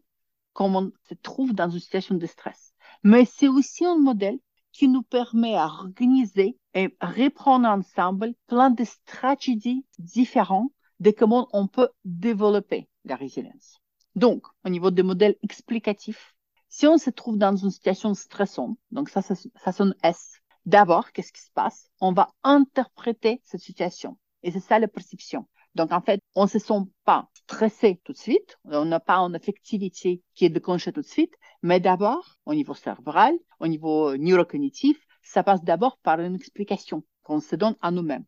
quand 0.51 0.75
on 0.75 0.91
se 1.08 1.13
trouve 1.13 1.53
dans 1.53 1.70
une 1.70 1.79
situation 1.79 2.15
de 2.15 2.25
stress 2.25 2.67
mais 3.04 3.25
c'est 3.25 3.48
aussi 3.48 3.86
un 3.86 3.98
modèle 3.98 4.39
qui 4.72 4.88
nous 4.88 5.04
permet 5.04 5.56
à 5.56 5.66
organiser 5.66 6.58
et 6.74 6.96
reprendre 7.01 7.68
ensemble 7.68 8.34
plein 8.48 8.70
de 8.70 8.84
stratégies 8.84 9.86
différentes 9.98 10.72
de 11.00 11.12
comment 11.12 11.48
on 11.54 11.68
peut 11.68 11.89
développer 12.06 12.88
la 13.06 13.16
résilience. 13.16 13.80
Donc, 14.16 14.46
au 14.66 14.70
niveau 14.70 14.92
des 14.92 15.04
modèles 15.04 15.36
explicatifs, 15.44 16.36
Si 16.70 16.86
on 16.86 16.98
se 16.98 17.10
trouve 17.10 17.38
dans 17.38 17.56
une 17.56 17.72
situation 17.72 18.13
stressante, 18.13 18.77
donc 18.92 19.10
ça, 19.10 19.22
ça, 19.22 19.36
ça 19.36 19.72
sonne 19.72 19.96
S. 20.04 20.42
D'abord, 20.66 21.12
qu'est-ce 21.12 21.32
qui 21.32 21.42
se 21.42 21.51
passe? 21.54 21.89
On 22.01 22.12
va 22.12 22.30
interpréter 22.44 23.42
cette 23.46 23.62
situation. 23.62 24.18
Et 24.44 24.51
c'est 24.51 24.60
ça 24.60 24.77
la 24.77 24.88
perception. 24.88 25.48
Donc, 25.75 25.92
en 25.92 26.01
fait, 26.01 26.20
on 26.36 26.44
ne 26.44 26.50
se 26.50 26.60
sent 26.60 26.82
pas 27.06 27.30
stressé 27.34 28.01
tout 28.04 28.12
de 28.12 28.18
suite. 28.18 28.58
On 28.66 28.86
n'a 28.86 29.00
pas 29.00 29.18
une 29.20 29.36
affectivité 29.36 30.22
qui 30.34 30.46
est 30.46 30.50
déclenchée 30.50 30.92
tout 30.92 31.01
de 31.01 31.08
suite. 31.08 31.34
Mais 31.62 31.80
d'abord, 31.80 32.38
au 32.46 32.54
niveau 32.54 32.74
cérébral, 32.74 33.34
au 33.60 33.68
niveau 33.68 34.16
neurocognitif, 34.18 34.98
ça 35.22 35.44
passe 35.44 35.64
d'abord 35.64 35.98
par 35.98 36.20
une 36.20 36.36
explication 36.36 37.04
qu'on 37.24 37.40
se 37.40 37.56
donne 37.56 37.76
à 37.82 37.92
nous-mêmes. 37.92 38.26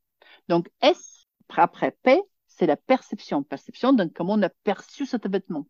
Donc, 0.47 0.69
S, 0.81 1.27
après 1.55 1.91
P, 2.03 2.21
c'est 2.47 2.67
la 2.67 2.75
perception. 2.75 3.43
Perception, 3.43 3.93
donc 3.93 4.13
comment 4.13 4.33
on 4.33 4.41
a 4.41 4.49
perçu 4.49 5.05
cet 5.05 5.25
événement. 5.25 5.65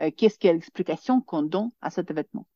Euh, 0.00 0.10
qu'est-ce 0.16 0.38
qu'est 0.38 0.52
l'explication 0.52 1.20
qu'on 1.20 1.42
donne 1.42 1.70
à 1.80 1.90
cet 1.90 2.10
événement. 2.10 2.46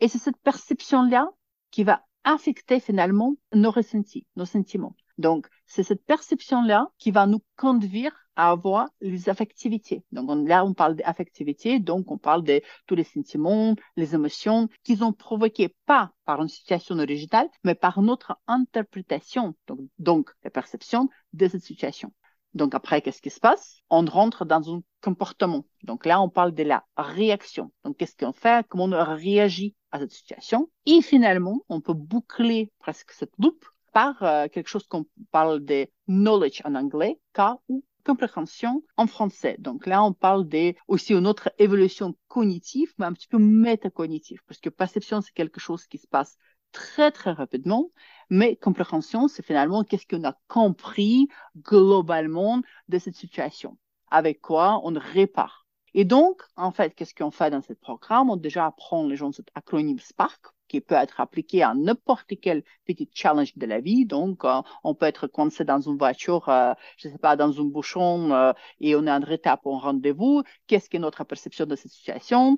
Et 0.00 0.08
c'est 0.08 0.18
cette 0.18 0.36
perception-là 0.38 1.28
qui 1.70 1.84
va 1.84 2.04
affecter 2.24 2.78
finalement 2.78 3.34
nos 3.52 3.70
ressentis, 3.70 4.26
nos 4.36 4.44
sentiments. 4.44 4.94
Donc, 5.18 5.48
c'est 5.66 5.82
cette 5.82 6.04
perception-là 6.04 6.88
qui 6.98 7.10
va 7.10 7.26
nous 7.26 7.42
conduire 7.56 8.12
avoir 8.36 8.88
les 9.00 9.28
affectivités. 9.28 10.02
Donc 10.12 10.30
là, 10.48 10.64
on 10.64 10.74
parle 10.74 10.96
d'affectivité, 10.96 11.78
donc 11.78 12.10
on 12.10 12.18
parle 12.18 12.42
de 12.44 12.62
tous 12.86 12.94
les 12.94 13.04
sentiments, 13.04 13.74
les 13.96 14.14
émotions 14.14 14.68
qui 14.84 14.96
sont 14.96 15.12
provoquées 15.12 15.74
pas 15.86 16.12
par 16.24 16.40
une 16.40 16.48
situation 16.48 16.98
originale, 16.98 17.48
mais 17.64 17.74
par 17.74 18.00
notre 18.02 18.38
interprétation, 18.46 19.54
donc, 19.66 19.80
donc 19.98 20.30
la 20.44 20.50
perception 20.50 21.08
de 21.32 21.48
cette 21.48 21.62
situation. 21.62 22.12
Donc 22.54 22.74
après, 22.74 23.00
qu'est-ce 23.00 23.22
qui 23.22 23.30
se 23.30 23.40
passe? 23.40 23.80
On 23.88 24.04
rentre 24.04 24.44
dans 24.44 24.74
un 24.74 24.82
comportement. 25.00 25.64
Donc 25.84 26.04
là, 26.04 26.20
on 26.20 26.28
parle 26.28 26.52
de 26.52 26.62
la 26.62 26.84
réaction. 26.96 27.72
Donc 27.84 27.96
qu'est-ce 27.96 28.16
qu'on 28.16 28.32
fait? 28.32 28.66
Comment 28.68 28.84
on 28.84 29.14
réagit 29.16 29.74
à 29.90 29.98
cette 30.00 30.12
situation? 30.12 30.70
Et 30.84 31.00
finalement, 31.00 31.60
on 31.68 31.80
peut 31.80 31.94
boucler 31.94 32.70
presque 32.78 33.12
cette 33.12 33.32
loupe 33.38 33.64
par 33.92 34.22
euh, 34.22 34.48
quelque 34.48 34.68
chose 34.68 34.86
qu'on 34.86 35.06
parle 35.30 35.64
de 35.64 35.86
knowledge 36.08 36.62
en 36.64 36.74
anglais, 36.74 37.20
K 37.34 37.40
ou 37.68 37.84
compréhension 38.04 38.82
en 38.96 39.06
français. 39.06 39.56
Donc 39.58 39.86
là, 39.86 40.02
on 40.04 40.12
parle 40.12 40.48
de, 40.48 40.74
aussi 40.88 41.12
une 41.14 41.26
autre 41.26 41.52
évolution 41.58 42.16
cognitive, 42.28 42.92
mais 42.98 43.06
un 43.06 43.12
petit 43.12 43.28
peu 43.28 43.38
métacognitive, 43.38 44.40
parce 44.46 44.60
que 44.60 44.68
perception, 44.68 45.20
c'est 45.20 45.32
quelque 45.32 45.60
chose 45.60 45.86
qui 45.86 45.98
se 45.98 46.06
passe 46.06 46.36
très, 46.72 47.10
très 47.10 47.32
rapidement, 47.32 47.90
mais 48.30 48.56
compréhension, 48.56 49.28
c'est 49.28 49.44
finalement 49.44 49.84
qu'est-ce 49.84 50.06
qu'on 50.06 50.24
a 50.24 50.36
compris 50.48 51.28
globalement 51.56 52.62
de 52.88 52.98
cette 52.98 53.16
situation, 53.16 53.78
avec 54.10 54.40
quoi 54.40 54.80
on 54.84 54.94
répare. 54.98 55.66
Et 55.94 56.04
donc, 56.04 56.42
en 56.56 56.72
fait, 56.72 56.94
qu'est-ce 56.94 57.14
qu'on 57.14 57.30
fait 57.30 57.50
dans 57.50 57.60
ce 57.60 57.74
programme? 57.74 58.30
On 58.30 58.36
déjà 58.36 58.66
apprend 58.66 59.06
les 59.06 59.16
gens 59.16 59.30
cet 59.30 59.48
acronyme 59.54 59.98
SPARK, 59.98 60.46
qui 60.72 60.80
peut 60.80 60.94
être 60.94 61.20
appliqué 61.20 61.62
à 61.62 61.74
n'importe 61.74 62.32
quel 62.40 62.62
petit 62.86 63.06
challenge 63.12 63.52
de 63.58 63.66
la 63.66 63.80
vie. 63.80 64.06
Donc, 64.06 64.42
euh, 64.46 64.62
on 64.84 64.94
peut 64.94 65.04
être 65.04 65.26
coincé 65.26 65.64
dans 65.64 65.80
une 65.80 65.98
voiture, 65.98 66.48
euh, 66.48 66.72
je 66.96 67.08
ne 67.08 67.12
sais 67.12 67.18
pas, 67.18 67.36
dans 67.36 67.60
un 67.60 67.64
bouchon 67.64 68.32
euh, 68.32 68.52
et 68.80 68.96
on 68.96 69.06
est 69.06 69.10
en 69.10 69.20
retard 69.20 69.60
pour 69.60 69.76
un 69.76 69.80
rendez-vous. 69.80 70.42
Qu'est-ce 70.66 70.88
que 70.88 70.96
notre 70.96 71.24
perception 71.24 71.66
de 71.66 71.76
cette 71.76 71.92
situation? 71.92 72.56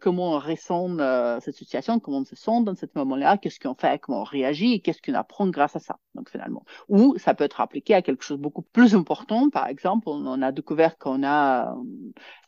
comment 0.00 0.32
on 0.36 0.38
ressent 0.38 0.96
cette 1.40 1.54
situation? 1.54 2.00
Comment 2.00 2.18
on 2.18 2.24
se 2.24 2.36
sent 2.36 2.62
dans 2.64 2.74
ce 2.74 2.86
moment-là? 2.94 3.36
Qu'est-ce 3.36 3.60
qu'on 3.60 3.74
fait? 3.74 3.98
Comment 3.98 4.22
on 4.22 4.24
réagit? 4.24 4.80
Qu'est-ce 4.80 5.02
qu'on 5.02 5.14
apprend 5.14 5.46
grâce 5.48 5.76
à 5.76 5.78
ça? 5.80 5.98
Donc, 6.14 6.30
finalement. 6.30 6.64
Ou 6.88 7.16
ça 7.18 7.34
peut 7.34 7.44
être 7.44 7.60
appliqué 7.60 7.94
à 7.94 8.02
quelque 8.02 8.24
chose 8.24 8.38
de 8.38 8.42
beaucoup 8.42 8.62
plus 8.62 8.94
important. 8.94 9.50
Par 9.50 9.66
exemple, 9.66 10.08
on 10.08 10.42
a 10.42 10.52
découvert 10.52 10.96
qu'on 10.96 11.22
a 11.24 11.76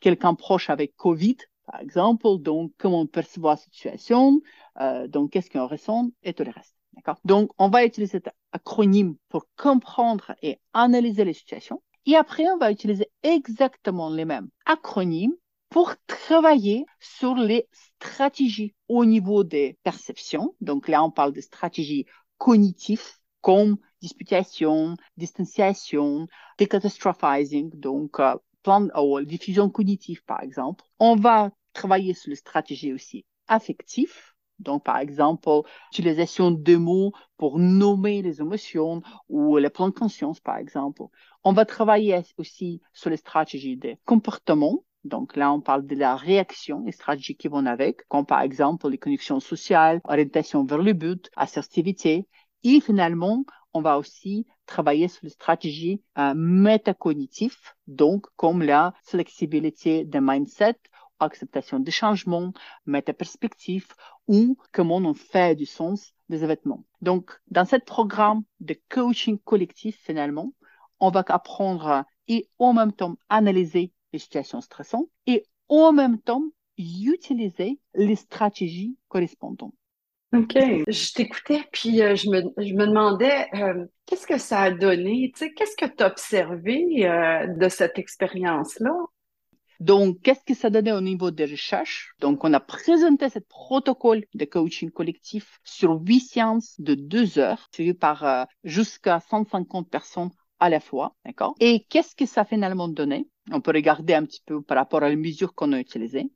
quelqu'un 0.01 0.35
proche 0.35 0.71
avec 0.71 0.97
COVID 0.97 1.37
par 1.67 1.81
exemple. 1.81 2.39
Donc, 2.39 2.73
comment 2.79 3.01
on 3.01 3.07
perçoit 3.07 3.53
la 3.53 3.57
situation, 3.57 4.41
euh, 4.81 5.09
donc 5.09 5.33
qu'est-ce 5.33 5.51
qu'on 5.51 5.67
ressent 5.67 6.11
et 6.23 6.33
tout 6.35 6.45
le 6.45 6.51
reste. 6.51 6.75
D'accord? 6.95 7.19
Donc, 7.25 7.51
on 7.59 7.69
va 7.69 7.85
utiliser 7.85 8.13
cet 8.13 8.29
acronyme 8.53 9.17
pour 9.29 9.47
comprendre 9.57 10.35
et 10.43 10.61
analyser 10.73 11.25
les 11.25 11.33
situations. 11.33 11.83
Et 12.07 12.17
après, 12.17 12.45
on 12.51 12.59
va 12.59 12.71
utiliser 12.71 13.11
exactement 13.23 14.11
les 14.11 14.25
mêmes 14.25 14.49
acronymes 14.67 15.35
pour 15.71 15.95
travailler 16.07 16.87
sur 17.01 17.35
les 17.35 17.67
stratégies 17.99 18.75
au 18.89 19.05
niveau 19.05 19.43
des 19.43 19.77
perceptions. 19.83 20.55
Donc 20.61 20.87
là, 20.87 21.03
on 21.03 21.11
parle 21.11 21.33
de 21.33 21.41
stratégies 21.41 22.07
cognitives 22.39 23.19
comme 23.41 23.79
disputation, 24.01 24.97
distanciation, 25.17 26.27
decatastrophizing, 26.59 27.71
donc 27.75 28.21
euh, 28.21 28.37
plan 28.65 28.89
ou 29.01 29.21
diffusion 29.21 29.71
cognitive, 29.71 30.25
par 30.25 30.43
exemple. 30.43 30.85
On 30.99 31.15
va 31.15 31.53
travailler 31.73 32.15
sur 32.15 32.31
les 32.31 32.37
stratégies 32.37 32.93
aussi 32.93 33.25
affectives. 33.47 34.17
Donc, 34.59 34.85
par 34.85 34.99
exemple, 34.99 35.49
l'utilisation 35.91 36.51
de 36.51 36.77
mots 36.77 37.13
pour 37.37 37.59
nommer 37.59 38.23
les 38.23 38.41
émotions 38.41 39.03
ou 39.29 39.59
les 39.59 39.71
plans 39.71 39.89
de 39.89 39.95
conscience, 39.95 40.41
par 40.41 40.57
exemple. 40.57 41.03
On 41.43 41.53
va 41.53 41.65
travailler 41.65 42.21
aussi 42.39 42.81
sur 42.93 43.11
les 43.11 43.17
stratégies 43.17 43.77
de 43.77 43.97
comportement. 44.05 44.85
Donc 45.03 45.37
là, 45.37 45.53
on 45.53 45.61
parle 45.61 45.87
de 45.87 45.97
la 45.97 46.17
réaction, 46.17 46.83
les 46.87 46.93
stratégies 46.93 47.37
qui 47.37 47.49
vont 47.49 47.67
avec, 47.67 48.09
comme 48.09 48.25
par 48.25 48.41
exemple 48.41 48.89
les 48.89 48.97
connexions 48.97 49.41
sociales, 49.41 50.01
orientation 50.05 50.65
vers 50.65 50.79
le 50.79 50.95
but, 50.95 51.29
assertivité. 51.37 52.27
Et 52.63 52.81
finalement, 52.81 53.45
on 53.75 53.83
va 53.83 53.99
aussi 53.99 54.47
travailler 54.67 55.09
sur 55.09 55.21
les 55.25 55.31
stratégies 55.31 56.03
euh, 56.19 56.35
métacognitives, 56.35 57.57
donc 57.87 58.27
comme 58.37 58.63
la 58.63 58.95
flexibilité 59.03 60.05
de 60.05 60.19
mindset, 60.21 60.77
acceptation 61.21 61.79
des 61.79 61.91
changements, 61.91 62.53
métaperspective 62.87 63.89
ou 64.27 64.57
comment 64.73 64.97
on 64.97 65.15
fait 65.15 65.55
du 65.55 65.67
sens 65.67 66.13
des 66.29 66.45
événements. 66.45 66.85
Donc, 67.03 67.31
dans 67.51 67.65
ce 67.65 67.77
programme 67.77 68.43
de 68.61 68.77
coaching 68.89 69.39
collectif, 69.39 69.99
finalement, 70.03 70.53
on 71.01 71.11
va 71.11 71.25
apprendre 71.29 72.05
et 72.29 72.49
en 72.59 72.73
même 72.73 72.93
temps 72.93 73.17
analyser 73.29 73.93
les 74.13 74.19
situations 74.19 74.61
stressantes 74.61 75.09
et 75.27 75.45
en 75.69 75.93
même 75.93 76.19
temps 76.19 76.45
utiliser 76.79 77.79
les 77.95 78.17
stratégies 78.17 78.97
correspondantes. 79.09 79.75
OK. 80.35 80.57
Je 80.89 81.13
t'écoutais, 81.13 81.63
puis 81.73 82.03
euh, 82.03 82.17
je, 82.17 82.29
me, 82.29 82.43
je 82.59 82.75
me 82.75 82.87
demandais 82.87 83.47
euh, 83.55 83.87
qu'est-ce 84.07 84.27
que 84.27 84.39
ça 84.39 84.63
a 84.63 84.71
donné, 84.73 85.33
qu'est-ce 85.37 85.77
que 85.77 85.87
tu 85.87 86.03
as 86.03 86.09
observé 86.09 87.07
euh, 87.07 87.47
de 87.47 87.69
cette 87.69 87.99
expérience-là? 87.99 88.95
Donc, 89.81 90.21
qu'est-ce 90.23 90.45
que 90.45 90.55
ça 90.55 90.71
donnait 90.71 90.93
au 90.93 91.01
niveau 91.01 91.31
des 91.31 91.45
recherches? 91.45 92.15
Donc, 92.21 92.43
on 92.45 92.53
a 92.53 92.61
présenté 92.61 93.29
ce 93.29 93.39
protocole 93.39 94.25
de 94.35 94.45
coaching 94.45 94.91
collectif 94.91 95.61
sur 95.65 96.01
huit 96.01 96.21
séances 96.21 96.81
de 96.81 96.95
deux 96.95 97.39
heures, 97.39 97.69
suivi 97.73 97.93
par 97.93 98.47
jusqu'à 98.63 99.21
150 99.21 99.91
personnes 99.91 100.31
à 100.61 100.71
la 100.71 100.81
fois, 100.81 101.15
d'accord? 101.27 101.55
Et 101.61 101.85
qu'est-ce 101.91 102.15
que 102.15 102.27
ça 102.27 102.43
a 102.43 102.45
finalement 102.45 102.89
donné? 102.89 103.29
On 103.51 103.61
peut 103.61 103.73
regarder 103.73 104.15
un 104.15 104.25
petit 104.25 104.43
peu 104.47 104.63
par 104.63 104.77
rapport 104.79 105.03
à 105.03 105.09
les 105.09 105.17
mesures 105.17 105.55
qu'on 105.55 105.73
a 105.73 105.81
utilisées. 105.81 106.31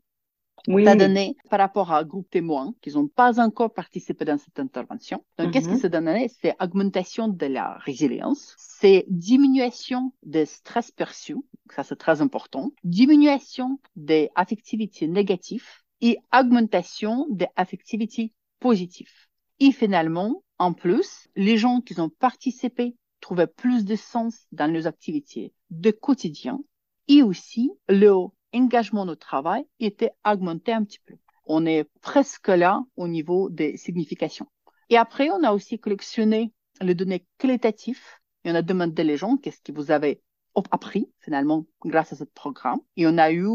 Oui. 0.69 0.85
Ça 0.85 0.95
donné 0.95 1.35
par 1.49 1.59
rapport 1.59 1.93
à 1.93 2.01
un 2.01 2.05
groupe 2.05 2.29
témoin 2.29 2.75
qui 2.83 2.93
n'ont 2.93 3.09
pas 3.09 3.41
encore 3.41 3.73
participé 3.73 4.25
dans 4.27 4.37
cette 4.37 4.61
intervention. 4.61 5.25
Donc, 5.39 5.53
qu'est-ce 5.53 5.69
que 5.69 5.75
mm-hmm. 5.75 5.81
ça 5.81 5.89
donnait? 5.89 6.31
C'est 6.41 6.55
augmentation 6.61 7.29
de 7.29 7.47
la 7.47 7.79
résilience, 7.79 8.55
c'est 8.59 9.07
diminution 9.09 10.13
des 10.23 10.45
stress 10.45 10.91
perçus, 10.91 11.39
ça 11.75 11.85
c'est 11.85 11.97
très 11.97 12.21
important, 12.21 12.73
diminution 12.85 13.79
des 13.97 14.31
affectivités 14.35 15.09
négatives 15.09 15.67
et 16.03 16.19
augmentation 16.39 17.27
des 17.31 17.49
affectivités 17.57 18.33
positives. 18.61 19.13
Et 19.61 19.73
finalement, 19.73 20.43
en 20.59 20.73
plus, 20.73 21.29
les 21.35 21.57
gens 21.57 21.81
qui 21.81 21.99
ont 22.01 22.11
participé 22.11 22.95
trouvaient 23.21 23.47
plus 23.47 23.85
de 23.85 23.97
sens 23.97 24.47
dans 24.53 24.71
leurs 24.71 24.87
activités 24.87 25.53
de 25.71 25.91
quotidien 25.91 26.61
et 27.09 27.23
aussi 27.23 27.71
le 27.89 28.13
engagement 28.55 29.02
au 29.02 29.14
travail 29.14 29.64
était 29.81 30.12
augmenté 30.26 30.73
un 30.73 30.85
petit 30.85 31.00
peu. 31.05 31.14
On 31.45 31.67
est 31.67 31.88
presque 32.00 32.49
là 32.49 32.83
au 32.97 33.09
niveau 33.09 33.49
des 33.50 33.76
significations. 33.76 34.47
Et 34.90 34.97
après, 34.97 35.31
on 35.31 35.43
a 35.43 35.52
aussi 35.52 35.78
collectionné 35.78 36.52
les 36.81 36.95
données 36.95 37.26
qualitatives 37.38 38.02
et 38.45 38.50
on 38.50 38.55
a 38.55 38.62
demandé 38.62 39.05
les 39.05 39.17
gens 39.17 39.37
qu'est-ce 39.37 39.61
que 39.61 39.73
vous 39.73 39.90
avez 39.90 40.23
appris 40.71 41.11
finalement 41.21 41.67
grâce 41.85 42.12
à 42.12 42.17
ce 42.17 42.25
programme. 42.25 42.81
Et 42.97 43.07
on 43.07 43.19
a 43.19 43.33
eu 43.33 43.49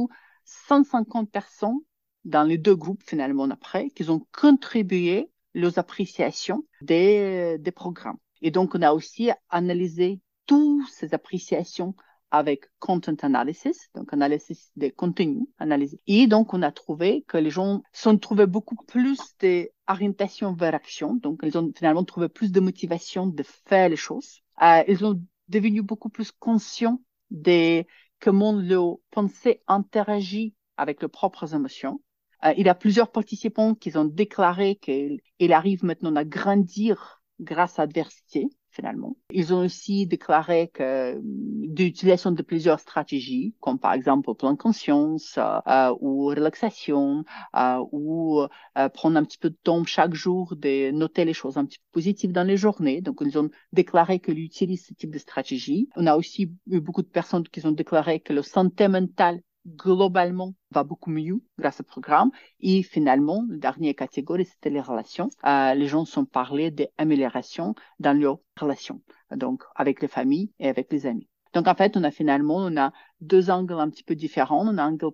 150 0.46 1.30
personnes 1.30 1.80
dans 2.26 2.44
les 2.44 2.58
deux 2.58 2.76
groupes 2.76 3.04
finalement 3.06 3.50
après 3.50 3.90
qui 3.90 4.10
ont 4.10 4.26
contribué 4.32 5.30
aux 5.56 5.80
appréciations 5.80 6.64
des, 6.82 7.58
des 7.60 7.72
programmes. 7.72 8.18
Et 8.42 8.52
donc, 8.52 8.76
on 8.76 8.82
a 8.82 8.94
aussi 8.94 9.30
analysé 9.50 10.20
toutes 10.46 10.88
ces 10.90 11.14
appréciations 11.14 11.96
avec 12.34 12.66
content 12.80 13.16
analysis, 13.22 13.92
donc 13.94 14.12
analysis 14.12 14.72
des 14.76 14.90
contenus, 14.90 15.46
analyse. 15.60 16.00
Et 16.08 16.26
donc, 16.26 16.56
on 16.56 16.64
a 16.64 16.72
trouvé 16.72 17.24
que 17.28 17.38
les 17.38 17.52
gens 17.52 17.84
sont 17.94 18.18
trouvés 18.18 18.48
beaucoup 18.48 18.76
plus 18.76 19.20
d'orientation 19.40 20.54
vers 20.54 20.74
action. 20.74 21.14
Donc, 21.14 21.42
ils 21.44 21.56
ont 21.60 21.72
finalement 21.78 22.04
trouvé 22.04 22.30
plus 22.30 22.52
de 22.52 22.60
motivation 22.60 23.28
de 23.28 23.44
faire 23.44 23.88
les 23.88 23.96
choses. 23.96 24.42
Euh, 24.64 24.84
ils 24.88 25.06
ont 25.06 25.22
devenu 25.48 25.84
beaucoup 25.84 26.10
plus 26.10 26.32
conscients 26.32 27.00
de 27.30 27.86
comment 28.20 28.54
le 28.54 28.80
pensée 29.12 29.62
interagit 29.68 30.56
avec 30.76 31.02
leurs 31.02 31.12
propres 31.12 31.54
émotions. 31.54 32.02
Euh, 32.46 32.54
il 32.58 32.66
y 32.66 32.70
a 32.70 32.74
plusieurs 32.74 33.12
participants 33.12 33.76
qui 33.76 33.96
ont 33.96 34.06
déclaré 34.06 34.78
qu'ils 34.78 35.22
arrivent 35.54 35.86
maintenant 35.86 36.16
à 36.16 36.26
grandir 36.26 37.22
grâce 37.40 37.78
à 37.78 37.84
l'adversité 37.84 38.48
finalement. 38.74 39.16
Ils 39.32 39.54
ont 39.54 39.64
aussi 39.64 40.08
déclaré 40.08 40.70
que 40.74 41.22
l'utilisation 41.78 42.32
de 42.32 42.42
plusieurs 42.42 42.80
stratégies, 42.80 43.54
comme 43.60 43.80
par 43.80 43.94
exemple 43.94 44.30
le 44.30 44.36
plan 44.36 44.56
conscience 44.56 45.38
euh, 45.38 45.96
ou 46.02 46.26
relaxation 46.26 47.24
euh, 47.56 47.84
ou 47.92 48.42
euh, 48.42 48.90
prendre 48.90 49.18
un 49.18 49.24
petit 49.24 49.38
peu 49.38 49.50
de 49.50 49.58
temps 49.64 49.84
chaque 49.86 50.14
jour 50.14 50.56
de 50.56 50.92
noter 50.92 51.26
les 51.26 51.34
choses 51.34 51.58
un 51.58 51.66
petit 51.66 51.80
peu 51.80 51.86
positives 51.94 52.32
dans 52.32 52.48
les 52.48 52.58
journées. 52.58 53.02
Donc, 53.02 53.18
ils 53.22 53.38
ont 53.38 53.50
déclaré 53.72 54.20
qu'ils 54.20 54.40
utilisent 54.40 54.88
ce 54.88 54.94
type 54.94 55.12
de 55.12 55.20
stratégie. 55.20 55.90
On 55.96 56.08
a 56.08 56.16
aussi 56.16 56.52
eu 56.68 56.80
beaucoup 56.80 57.04
de 57.04 57.08
personnes 57.08 57.44
qui 57.44 57.66
ont 57.66 57.72
déclaré 57.72 58.20
que 58.20 58.34
le 58.34 58.42
santé 58.42 58.88
mentale 58.88 59.42
globalement 59.66 60.54
va 60.72 60.84
beaucoup 60.84 61.10
mieux 61.10 61.42
grâce 61.58 61.80
au 61.80 61.84
programme. 61.84 62.32
Et 62.60 62.84
finalement, 62.84 63.46
la 63.50 63.58
dernière 63.58 63.96
catégorie, 63.96 64.46
c'était 64.46 64.70
les 64.70 64.82
relations. 64.82 65.30
Euh, 65.46 65.74
les 65.74 65.88
gens 65.88 66.06
sont 66.06 66.26
parlé 66.26 66.72
d'amélioration 66.72 67.76
dans 68.00 68.18
leurs 68.18 68.40
relations, 68.60 69.02
donc 69.36 69.64
avec 69.76 70.02
les 70.02 70.08
familles 70.08 70.52
et 70.60 70.68
avec 70.68 70.92
les 70.92 71.06
amis. 71.06 71.30
Donc 71.54 71.68
en 71.68 71.76
fait, 71.76 71.96
on 71.96 72.04
a 72.04 72.12
finalement, 72.12 72.58
on 72.58 72.78
a 72.78 72.92
deux 73.22 73.50
angles 73.50 73.80
un 73.80 73.90
petit 73.90 74.04
peu 74.04 74.16
différents. 74.16 74.68
On 74.68 74.78
a 74.78 74.84
un 74.84 74.94
angle 74.94 75.12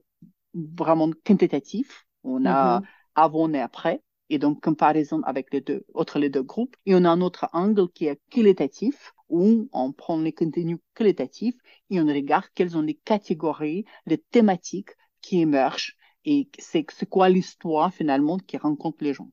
vraiment 0.53 1.09
quantitatif. 1.25 2.05
On 2.23 2.45
a 2.45 2.79
mm-hmm. 2.79 2.85
avant 3.15 3.53
et 3.53 3.61
après. 3.61 4.01
Et 4.29 4.37
donc, 4.37 4.61
comparaison 4.61 5.21
avec 5.23 5.51
les 5.53 5.61
deux, 5.61 5.85
entre 5.93 6.19
les 6.19 6.29
deux 6.29 6.43
groupes. 6.43 6.75
Et 6.85 6.95
on 6.95 7.03
a 7.05 7.09
un 7.09 7.21
autre 7.21 7.49
angle 7.53 7.89
qui 7.89 8.05
est 8.05 8.19
qualitatif, 8.29 9.13
où 9.29 9.69
on 9.71 9.91
prend 9.91 10.19
les 10.19 10.33
contenus 10.33 10.77
qualitatifs 10.95 11.55
et 11.89 11.99
on 12.01 12.07
regarde 12.07 12.45
quelles 12.55 12.71
sont 12.71 12.81
les 12.81 12.95
catégories, 12.95 13.85
les 14.05 14.17
thématiques 14.17 14.91
qui 15.21 15.41
émergent 15.41 15.97
et 16.25 16.49
c'est 16.57 16.85
quoi 17.09 17.29
l'histoire 17.29 17.93
finalement 17.93 18.37
qui 18.37 18.57
rencontre 18.57 18.97
les 19.01 19.13
gens. 19.13 19.29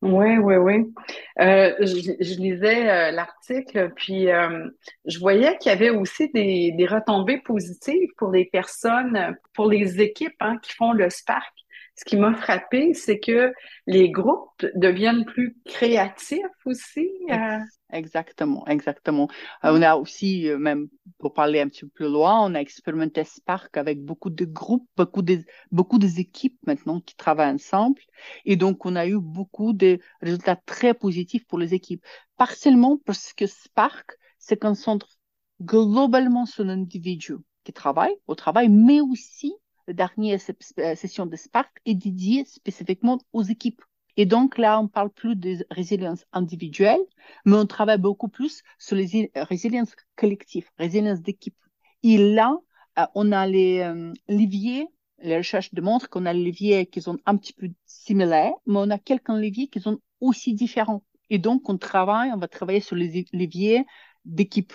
Oui, 0.00 0.36
oui, 0.38 0.56
oui. 0.56 0.94
Euh, 1.40 1.74
je, 1.80 2.40
lisais 2.40 2.88
euh, 2.88 3.10
l'article, 3.10 3.92
puis 3.96 4.30
euh, 4.30 4.68
je 5.06 5.18
voyais 5.18 5.56
qu'il 5.58 5.72
y 5.72 5.74
avait 5.74 5.90
aussi 5.90 6.30
des, 6.30 6.86
retombées 6.88 7.38
positives 7.38 8.10
pour 8.16 8.30
les 8.30 8.44
personnes, 8.44 9.36
pour 9.54 9.68
les 9.68 10.00
équipes 10.00 10.36
hein, 10.38 10.58
qui 10.62 10.72
font 10.72 10.92
le 10.92 11.10
Spark 11.10 11.52
ce 11.98 12.04
qui 12.04 12.16
m'a 12.16 12.32
frappé, 12.32 12.94
c'est 12.94 13.18
que 13.18 13.52
les 13.88 14.08
groupes 14.08 14.64
deviennent 14.76 15.24
plus 15.24 15.56
créatifs 15.64 16.46
aussi. 16.64 17.08
Euh. 17.28 17.58
Exactement, 17.92 18.64
exactement. 18.68 19.28
Euh, 19.64 19.72
on 19.72 19.82
a 19.82 19.96
aussi, 19.96 20.48
euh, 20.48 20.58
même 20.58 20.86
pour 21.18 21.34
parler 21.34 21.60
un 21.60 21.66
petit 21.68 21.80
peu 21.80 21.88
plus 21.88 22.08
loin, 22.08 22.40
on 22.44 22.54
a 22.54 22.60
expérimenté 22.60 23.24
Spark 23.24 23.76
avec 23.76 24.00
beaucoup 24.00 24.30
de 24.30 24.44
groupes, 24.44 24.86
beaucoup 24.96 25.22
de, 25.22 25.40
beaucoup 25.72 25.98
d'équipes 25.98 26.58
maintenant 26.68 27.00
qui 27.00 27.16
travaillent 27.16 27.54
ensemble. 27.54 28.00
Et 28.44 28.54
donc, 28.54 28.86
on 28.86 28.94
a 28.94 29.08
eu 29.08 29.18
beaucoup 29.18 29.72
de 29.72 29.98
résultats 30.22 30.54
très 30.54 30.94
positifs 30.94 31.48
pour 31.48 31.58
les 31.58 31.74
équipes. 31.74 32.04
Partiellement 32.36 32.98
parce 33.04 33.32
que 33.32 33.46
Spark 33.46 34.16
se 34.38 34.54
concentre 34.54 35.08
globalement 35.60 36.46
sur 36.46 36.62
l'individu 36.62 37.34
qui 37.64 37.72
travaille 37.72 38.14
au 38.28 38.36
travail, 38.36 38.68
mais 38.68 39.00
aussi 39.00 39.52
dernière 39.92 40.38
euh, 40.78 40.94
session 40.94 41.26
de 41.26 41.36
Spark 41.36 41.70
est 41.84 41.94
dédiée 41.94 42.44
spécifiquement 42.44 43.18
aux 43.32 43.42
équipes. 43.42 43.82
Et 44.16 44.26
donc 44.26 44.58
là, 44.58 44.80
on 44.80 44.88
parle 44.88 45.10
plus 45.10 45.36
de 45.36 45.64
résilience 45.70 46.24
individuelle, 46.32 47.00
mais 47.44 47.56
on 47.56 47.66
travaille 47.66 47.98
beaucoup 47.98 48.28
plus 48.28 48.62
sur 48.78 48.96
les 48.96 49.30
résilience 49.36 49.94
collective, 50.16 50.68
résilience 50.76 51.20
d'équipe. 51.20 51.56
Et 52.02 52.18
là, 52.34 52.58
euh, 52.98 53.06
on 53.14 53.30
a 53.30 53.46
les 53.46 53.80
euh, 53.80 54.12
leviers, 54.28 54.88
les 55.20 55.36
recherches 55.36 55.72
démontrent 55.72 56.08
qu'on 56.08 56.26
a 56.26 56.32
les 56.32 56.44
leviers 56.44 56.86
qui 56.86 57.00
sont 57.00 57.18
un 57.26 57.36
petit 57.36 57.52
peu 57.52 57.68
similaires, 57.86 58.52
mais 58.66 58.78
on 58.78 58.90
a 58.90 58.98
quelques 58.98 59.28
leviers 59.28 59.68
qui 59.68 59.80
sont 59.80 59.98
aussi 60.20 60.52
différents. 60.54 61.04
Et 61.30 61.38
donc, 61.38 61.68
on 61.68 61.78
travaille, 61.78 62.32
on 62.32 62.38
va 62.38 62.48
travailler 62.48 62.80
sur 62.80 62.96
les 62.96 63.24
leviers 63.32 63.84
d'équipe. 64.24 64.72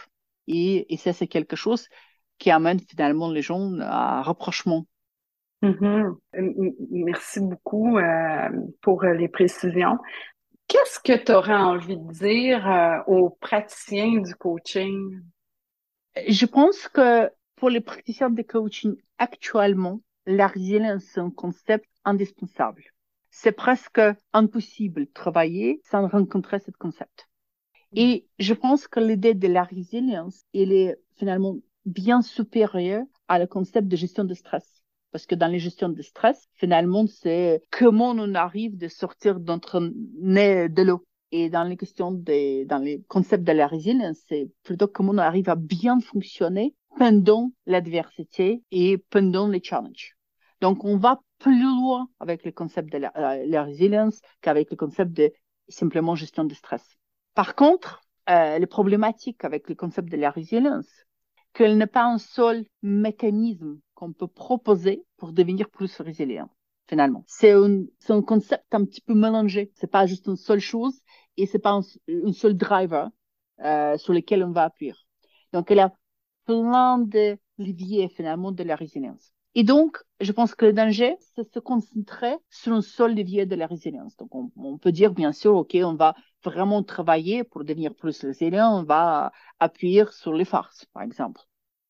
Et, 0.47 0.93
et 0.93 0.97
ça, 0.97 1.11
c'est 1.13 1.27
quelque 1.27 1.55
chose 1.55 1.87
qui 2.37 2.51
amène 2.51 2.79
finalement 2.79 3.29
les 3.29 3.41
gens 3.41 3.77
à 3.79 4.21
rapprochement 4.21 4.85
Mm-hmm. 5.63 6.15
Merci 6.91 7.39
beaucoup 7.39 7.97
euh, 7.97 8.49
pour 8.81 9.03
les 9.03 9.29
précisions. 9.29 9.97
Qu'est-ce 10.67 10.99
que 10.99 11.23
tu 11.23 11.31
aurais 11.31 11.55
envie 11.55 11.97
de 11.97 12.11
dire 12.11 12.69
euh, 12.69 12.99
aux 13.07 13.29
praticiens 13.29 14.19
du 14.19 14.35
coaching? 14.35 15.21
Je 16.27 16.45
pense 16.45 16.89
que 16.89 17.31
pour 17.55 17.69
les 17.69 17.79
praticiens 17.79 18.29
de 18.29 18.41
coaching 18.41 18.95
actuellement, 19.17 20.01
la 20.25 20.47
résilience 20.47 21.17
est 21.17 21.21
un 21.21 21.29
concept 21.29 21.87
indispensable. 22.03 22.83
C'est 23.29 23.53
presque 23.53 24.01
impossible 24.33 25.05
de 25.05 25.11
travailler 25.11 25.81
sans 25.89 26.07
rencontrer 26.07 26.59
ce 26.59 26.71
concept. 26.71 27.29
Et 27.95 28.27
je 28.37 28.53
pense 28.53 28.87
que 28.87 28.99
l'idée 28.99 29.33
de 29.33 29.47
la 29.47 29.63
résilience, 29.63 30.43
elle 30.53 30.73
est 30.73 30.97
finalement 31.15 31.55
bien 31.85 32.21
supérieure 32.21 33.05
à 33.27 33.39
le 33.39 33.47
concept 33.47 33.87
de 33.87 33.95
gestion 33.95 34.25
de 34.25 34.33
stress. 34.33 34.83
Parce 35.13 35.27
que 35.27 35.35
dans 35.35 35.47
les 35.47 35.59
gestions 35.59 35.89
de 35.89 36.01
stress, 36.01 36.49
finalement, 36.55 37.05
c'est 37.05 37.61
comment 37.69 38.15
on 38.17 38.33
arrive 38.33 38.77
de 38.77 38.87
sortir 38.87 39.39
d'entre 39.39 39.93
nez 40.19 40.69
de 40.69 40.81
l'eau. 40.81 41.05
Et 41.31 41.51
dans 41.51 41.63
les 41.63 41.77
questions 41.77 42.11
des, 42.11 42.65
dans 42.65 42.79
les 42.79 43.03
concepts 43.07 43.43
de 43.43 43.51
la 43.51 43.67
résilience, 43.67 44.17
c'est 44.27 44.49
plutôt 44.63 44.87
comment 44.87 45.11
on 45.11 45.19
arrive 45.19 45.49
à 45.49 45.55
bien 45.55 45.99
fonctionner 45.99 46.73
pendant 46.97 47.51
l'adversité 47.67 48.63
et 48.71 48.97
pendant 48.97 49.47
les 49.47 49.61
challenges. 49.63 50.17
Donc, 50.61 50.83
on 50.83 50.97
va 50.97 51.19
plus 51.37 51.61
loin 51.61 52.09
avec 52.19 52.43
le 52.43 52.51
concept 52.51 52.91
de 52.91 52.97
la, 52.97 53.11
euh, 53.15 53.61
résilience 53.61 54.19
qu'avec 54.41 54.71
le 54.71 54.77
concept 54.77 55.11
de 55.11 55.31
simplement 55.69 56.15
gestion 56.15 56.43
de 56.43 56.55
stress. 56.55 56.97
Par 57.35 57.53
contre, 57.53 58.01
euh, 58.31 58.57
les 58.57 58.67
problématiques 58.67 59.45
avec 59.45 59.69
le 59.69 59.75
concept 59.75 60.11
de 60.11 60.17
la 60.17 60.31
résilience, 60.31 60.89
qu'elle 61.53 61.77
n'est 61.77 61.87
pas 61.87 62.05
un 62.05 62.17
seul 62.17 62.65
mécanisme 62.81 63.79
qu'on 63.93 64.11
peut 64.11 64.27
proposer 64.27 65.05
pour 65.17 65.33
devenir 65.33 65.69
plus 65.69 65.99
résilient, 66.01 66.49
finalement. 66.87 67.23
C'est 67.27 67.51
un, 67.51 67.83
un, 68.09 68.21
concept 68.21 68.73
un 68.73 68.85
petit 68.85 69.01
peu 69.01 69.13
mélangé. 69.13 69.71
C'est 69.75 69.91
pas 69.91 70.05
juste 70.05 70.27
une 70.27 70.35
seule 70.35 70.59
chose 70.59 70.99
et 71.37 71.45
c'est 71.45 71.59
pas 71.59 71.71
un, 71.71 72.33
seul 72.33 72.55
driver 72.55 73.09
euh, 73.61 73.97
sur 73.97 74.13
lequel 74.13 74.43
on 74.43 74.51
va 74.51 74.63
appuyer. 74.63 74.93
Donc, 75.53 75.69
y 75.69 75.79
a 75.79 75.93
plein 76.45 76.97
de 76.99 77.37
leviers, 77.57 78.09
finalement, 78.09 78.51
de 78.51 78.63
la 78.63 78.75
résilience. 78.75 79.33
Et 79.55 79.63
donc, 79.63 79.97
je 80.19 80.31
pense 80.31 80.55
que 80.55 80.65
le 80.65 80.73
danger, 80.73 81.15
c'est 81.35 81.51
se 81.53 81.59
concentrer 81.59 82.35
sur 82.49 82.73
un 82.73 82.81
seul 82.81 83.15
levier 83.15 83.45
de 83.45 83.55
la 83.55 83.67
résilience. 83.67 84.17
Donc, 84.17 84.33
on, 84.33 84.51
on, 84.55 84.77
peut 84.77 84.91
dire, 84.91 85.13
bien 85.13 85.31
sûr, 85.31 85.55
OK, 85.55 85.77
on 85.83 85.93
va 85.93 86.15
vraiment 86.43 86.81
travailler 86.83 87.43
pour 87.43 87.63
devenir 87.63 87.93
plus 87.93 88.19
résilient, 88.23 88.79
on 88.79 88.83
va 88.83 89.31
appuyer 89.59 90.05
sur 90.11 90.33
les 90.33 90.45
farces, 90.45 90.85
par 90.93 91.03
exemple. 91.03 91.41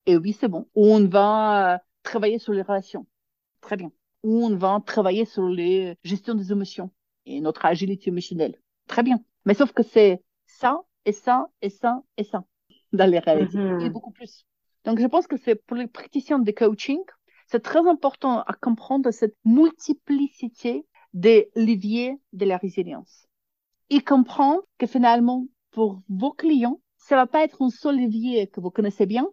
Et 0.05 0.17
oui, 0.17 0.33
c'est 0.33 0.47
bon. 0.49 0.67
Ou 0.75 0.87
on 0.87 1.07
va 1.07 1.81
travailler 2.03 2.39
sur 2.39 2.53
les 2.53 2.61
relations. 2.61 3.07
Très 3.61 3.77
bien. 3.77 3.91
Ou 4.23 4.45
on 4.45 4.55
va 4.55 4.81
travailler 4.85 5.25
sur 5.25 5.47
les 5.47 5.97
gestions 6.03 6.35
des 6.35 6.51
émotions 6.51 6.91
et 7.25 7.39
notre 7.39 7.65
agilité 7.65 8.09
émotionnelle. 8.09 8.59
Très 8.87 9.03
bien. 9.03 9.19
Mais 9.45 9.53
sauf 9.53 9.71
que 9.71 9.83
c'est 9.83 10.21
ça 10.45 10.81
et 11.05 11.13
ça 11.13 11.47
et 11.61 11.69
ça 11.69 12.03
et 12.17 12.23
ça 12.23 12.43
dans 12.91 13.09
les 13.09 13.19
réalités. 13.19 13.57
Mm-hmm. 13.57 13.85
Et 13.85 13.89
beaucoup 13.89 14.11
plus. 14.11 14.45
Donc, 14.85 14.99
je 14.99 15.07
pense 15.07 15.27
que 15.27 15.37
c'est 15.37 15.55
pour 15.55 15.77
les 15.77 15.87
praticiens 15.87 16.39
de 16.39 16.51
coaching, 16.51 16.99
c'est 17.47 17.61
très 17.61 17.87
important 17.87 18.41
à 18.41 18.53
comprendre 18.53 19.11
cette 19.11 19.35
multiplicité 19.45 20.85
des 21.13 21.51
leviers 21.55 22.19
de 22.33 22.45
la 22.45 22.57
résilience. 22.57 23.27
Et 23.89 24.01
comprendre 24.01 24.61
que 24.77 24.87
finalement, 24.87 25.45
pour 25.71 26.01
vos 26.09 26.31
clients, 26.31 26.79
ça 26.97 27.15
va 27.15 27.27
pas 27.27 27.43
être 27.43 27.61
un 27.61 27.69
seul 27.69 27.97
levier 27.97 28.47
que 28.47 28.61
vous 28.61 28.71
connaissez 28.71 29.05
bien 29.05 29.27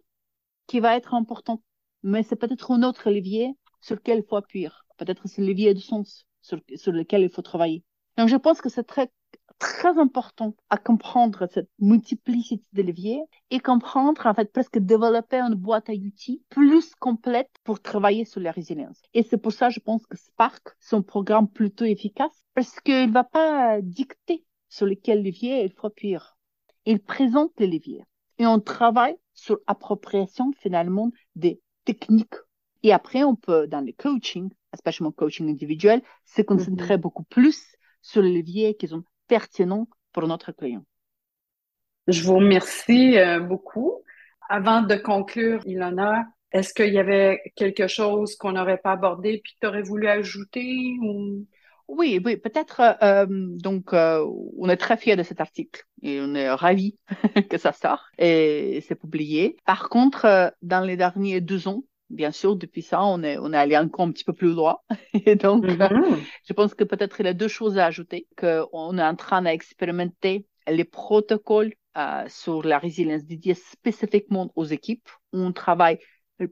qui 0.67 0.79
va 0.79 0.95
être 0.95 1.13
important 1.13 1.61
mais 2.03 2.23
c'est 2.23 2.35
peut-être 2.35 2.71
un 2.71 2.83
autre 2.83 3.09
levier 3.09 3.55
sur 3.79 3.95
lequel 3.95 4.19
il 4.19 4.23
faut 4.23 4.35
appuyer. 4.35 4.69
Peut-être 4.97 5.27
c'est 5.27 5.41
le 5.41 5.47
levier 5.47 5.73
de 5.73 5.79
sens 5.79 6.25
sur, 6.41 6.59
sur 6.75 6.91
lequel 6.91 7.21
il 7.21 7.29
faut 7.29 7.41
travailler. 7.41 7.83
Donc, 8.17 8.27
je 8.27 8.35
pense 8.35 8.61
que 8.61 8.69
c'est 8.69 8.83
très, 8.83 9.09
très 9.61 9.99
important 9.99 10.55
à 10.71 10.77
comprendre 10.77 11.47
cette 11.53 11.69
multiplicité 11.77 12.65
de 12.73 12.81
leviers 12.81 13.21
et 13.51 13.59
comprendre, 13.59 14.25
en 14.25 14.33
fait, 14.33 14.51
presque 14.51 14.79
développer 14.79 15.39
une 15.39 15.53
boîte 15.53 15.87
à 15.91 15.93
outils 15.93 16.41
plus 16.49 16.95
complète 16.95 17.51
pour 17.63 17.79
travailler 17.79 18.25
sur 18.25 18.41
la 18.41 18.51
résilience. 18.51 18.99
Et 19.13 19.21
c'est 19.21 19.37
pour 19.37 19.53
ça, 19.53 19.69
je 19.69 19.79
pense 19.79 20.07
que 20.07 20.17
Spark, 20.17 20.75
un 20.91 21.01
programme 21.03 21.47
plutôt 21.47 21.85
efficace 21.85 22.43
parce 22.55 22.79
qu'il 22.79 23.07
ne 23.07 23.11
va 23.11 23.23
pas 23.23 23.81
dicter 23.81 24.43
sur 24.67 24.87
lesquels 24.87 25.23
leviers 25.23 25.63
il 25.63 25.71
faut 25.71 25.87
appuyer. 25.87 26.17
Il 26.85 26.99
présente 26.99 27.51
les 27.59 27.67
leviers 27.67 28.03
et 28.39 28.47
on 28.47 28.59
travaille 28.59 29.15
sur 29.35 29.59
l'appropriation 29.67 30.51
finalement 30.57 31.11
des 31.35 31.61
technique. 31.85 32.33
Et 32.81 32.93
après, 32.93 33.23
on 33.23 33.35
peut, 33.35 33.67
dans 33.67 33.81
le 33.81 33.91
coaching, 33.91 34.49
especially 34.73 35.13
coaching 35.13 35.49
individuel, 35.49 36.01
se 36.25 36.41
concentrer 36.41 36.95
mm-hmm. 36.95 37.01
beaucoup 37.01 37.23
plus 37.23 37.75
sur 38.01 38.23
les 38.23 38.33
leviers 38.33 38.75
qui 38.75 38.87
sont 38.87 39.03
pertinents 39.31 39.87
pour 40.11 40.27
notre 40.27 40.51
client. 40.51 40.83
Je 42.07 42.21
vous 42.23 42.35
remercie 42.35 43.17
euh, 43.17 43.39
beaucoup. 43.39 44.03
Avant 44.49 44.81
de 44.81 44.95
conclure, 44.95 45.61
Ilona, 45.65 46.25
Est-ce 46.51 46.73
qu'il 46.73 46.93
y 46.93 46.99
avait 46.99 47.39
quelque 47.55 47.87
chose 47.87 48.35
qu'on 48.35 48.51
n'aurait 48.51 48.79
pas 48.85 48.91
abordé 48.91 49.39
puis 49.41 49.53
que 49.53 49.59
tu 49.61 49.67
aurais 49.67 49.83
voulu 49.83 50.07
ajouter 50.09 50.97
ou... 51.01 51.45
Oui, 51.87 52.19
oui, 52.25 52.35
peut-être. 52.35 52.81
Euh, 53.01 53.25
donc, 53.29 53.93
euh, 53.93 54.25
on 54.57 54.67
est 54.67 54.75
très 54.75 54.97
fiers 54.97 55.15
de 55.15 55.23
cet 55.23 55.39
article 55.39 55.83
et 56.01 56.19
on 56.21 56.35
est 56.35 56.49
ravis 56.49 56.97
que 57.49 57.57
ça 57.57 57.71
sort 57.71 58.03
et 58.17 58.83
c'est 58.85 58.95
publié. 58.95 59.55
Par 59.65 59.87
contre, 59.87 60.53
dans 60.61 60.81
les 60.81 60.97
derniers 60.97 61.39
deux 61.39 61.69
ans, 61.69 61.83
bien 62.11 62.31
sûr, 62.31 62.55
depuis 62.55 62.81
ça, 62.81 63.03
on 63.03 63.23
est, 63.23 63.37
on 63.37 63.53
est 63.53 63.57
allé 63.57 63.77
encore 63.77 64.05
un 64.05 64.11
petit 64.11 64.23
peu 64.23 64.33
plus 64.33 64.53
loin. 64.53 64.77
Et 65.25 65.35
donc, 65.35 65.65
mm-hmm. 65.65 66.17
je 66.45 66.53
pense 66.53 66.73
que 66.73 66.83
peut-être 66.83 67.19
il 67.19 67.25
y 67.25 67.29
a 67.29 67.33
deux 67.33 67.47
choses 67.47 67.77
à 67.77 67.85
ajouter, 67.85 68.27
qu'on 68.37 68.97
est 68.97 69.03
en 69.03 69.15
train 69.15 69.41
d'expérimenter 69.41 70.45
les 70.67 70.83
protocoles 70.83 71.73
sur 72.27 72.63
la 72.63 72.79
résilience 72.79 73.25
dédiée 73.25 73.55
spécifiquement 73.55 74.51
aux 74.55 74.65
équipes. 74.65 75.09
On 75.33 75.51
travaille 75.51 75.99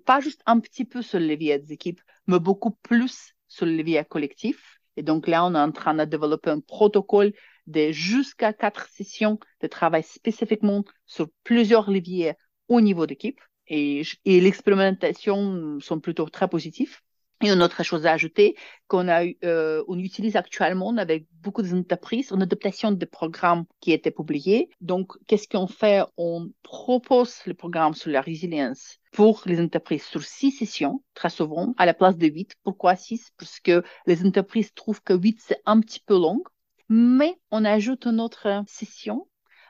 pas 0.06 0.20
juste 0.20 0.42
un 0.46 0.60
petit 0.60 0.86
peu 0.86 1.02
sur 1.02 1.20
le 1.20 1.28
levier 1.28 1.60
des 1.60 1.74
équipes, 1.74 2.02
mais 2.28 2.40
beaucoup 2.40 2.72
plus 2.72 3.34
sur 3.48 3.66
le 3.66 3.76
levier 3.76 4.04
collectif. 4.06 4.80
Et 4.98 5.04
donc 5.04 5.28
là, 5.28 5.46
on 5.46 5.56
est 5.56 5.60
en 5.60 5.72
train 5.72 5.94
de 5.94 6.04
développer 6.06 6.50
un 6.50 6.60
protocole 6.60 7.34
de 7.68 7.92
jusqu'à 7.92 8.54
quatre 8.54 8.90
sessions 8.90 9.40
de 9.62 9.68
travail 9.68 10.04
spécifiquement 10.04 10.84
sur 11.06 11.30
plusieurs 11.44 11.90
leviers 11.90 12.34
au 12.68 12.82
niveau 12.82 13.06
d'équipe. 13.06 13.40
Et, 13.70 14.04
l'expérimentation 14.26 15.80
sont 15.80 16.00
plutôt 16.00 16.28
très 16.30 16.48
positifs. 16.48 17.04
Et 17.42 17.50
une 17.50 17.62
autre 17.62 17.84
chose 17.84 18.06
à 18.06 18.12
ajouter, 18.12 18.58
qu'on 18.88 19.08
a, 19.08 19.24
euh, 19.46 19.82
on 19.88 19.98
utilise 19.98 20.36
actuellement 20.36 20.94
avec 20.98 21.26
beaucoup 21.42 21.62
d'entreprises 21.62 22.32
une 22.32 22.42
adaptation 22.42 22.92
des 22.92 23.06
programmes 23.06 23.64
qui 23.80 23.94
étaient 23.94 24.12
publiés. 24.12 24.70
Donc, 24.82 25.14
qu'est-ce 25.26 25.48
qu'on 25.48 25.68
fait? 25.68 26.04
On 26.18 26.50
propose 26.64 27.38
le 27.46 27.54
programme 27.54 27.94
sur 27.94 28.12
la 28.12 28.20
résilience 28.20 28.98
pour 29.14 29.42
les 29.46 29.62
entreprises 29.62 30.04
sur 30.04 30.22
six 30.22 30.52
sessions, 30.52 31.02
très 31.14 31.30
souvent, 31.30 31.74
à 31.78 31.86
la 31.86 31.94
place 31.94 32.18
de 32.18 32.28
huit. 32.28 32.56
Pourquoi 32.64 32.98
six? 32.98 33.30
Parce 33.38 33.62
que 33.62 33.84
les 34.06 34.26
entreprises 34.26 34.74
trouvent 34.74 35.02
que 35.02 35.14
huit, 35.14 35.40
c'est 35.40 35.62
un 35.66 35.80
petit 35.80 36.02
peu 36.06 36.16
long. 36.16 36.44
Mais 36.90 37.40
on 37.52 37.64
ajoute 37.64 38.06
une 38.06 38.20
autre 38.20 38.64
session, 38.68 39.28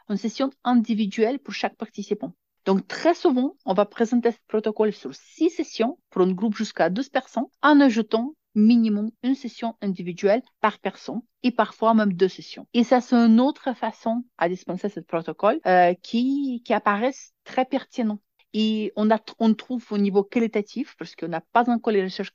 une 0.10 0.18
session 0.18 0.50
individuelle 0.64 1.38
pour 1.38 1.54
chaque 1.54 1.76
participant. 1.76 2.34
Donc, 2.70 2.88
très 2.88 3.16
souvent, 3.16 3.56
on 3.66 3.74
va 3.74 3.88
présenter 3.88 4.32
ce 4.32 4.38
protocole 4.48 4.94
sur 4.94 5.16
six 5.16 5.50
sessions 5.50 5.98
pour 6.12 6.22
un 6.22 6.32
groupe 6.32 6.56
jusqu'à 6.56 6.92
12 6.92 7.10
personnes 7.10 7.48
en 7.64 7.82
ajoutant 7.82 8.36
minimum 8.54 9.10
une 9.24 9.34
session 9.34 9.74
individuelle 9.82 10.44
par 10.62 10.78
personne 10.78 11.22
et 11.42 11.50
parfois 11.50 11.96
même 11.96 12.14
deux 12.14 12.28
sessions. 12.28 12.68
Et 12.76 12.84
ça, 12.84 13.02
c'est 13.02 13.16
une 13.16 13.40
autre 13.40 13.76
façon 13.76 14.24
à 14.38 14.48
dispenser 14.50 14.88
ce 14.90 15.00
protocole 15.00 15.60
euh, 15.66 15.96
qui, 16.04 16.62
qui 16.64 16.74
apparaît 16.76 17.16
très 17.44 17.66
pertinent. 17.66 18.20
Et 18.54 18.94
on, 18.96 19.10
a, 19.10 19.20
on 19.40 19.56
trouve 19.56 19.84
au 19.90 19.98
niveau 19.98 20.24
qualitatif, 20.24 20.96
parce 21.00 21.16
qu'on 21.16 21.28
n'a 21.28 21.42
pas 21.42 21.68
encore 21.72 21.94
les 21.94 22.04
recherches 22.04 22.34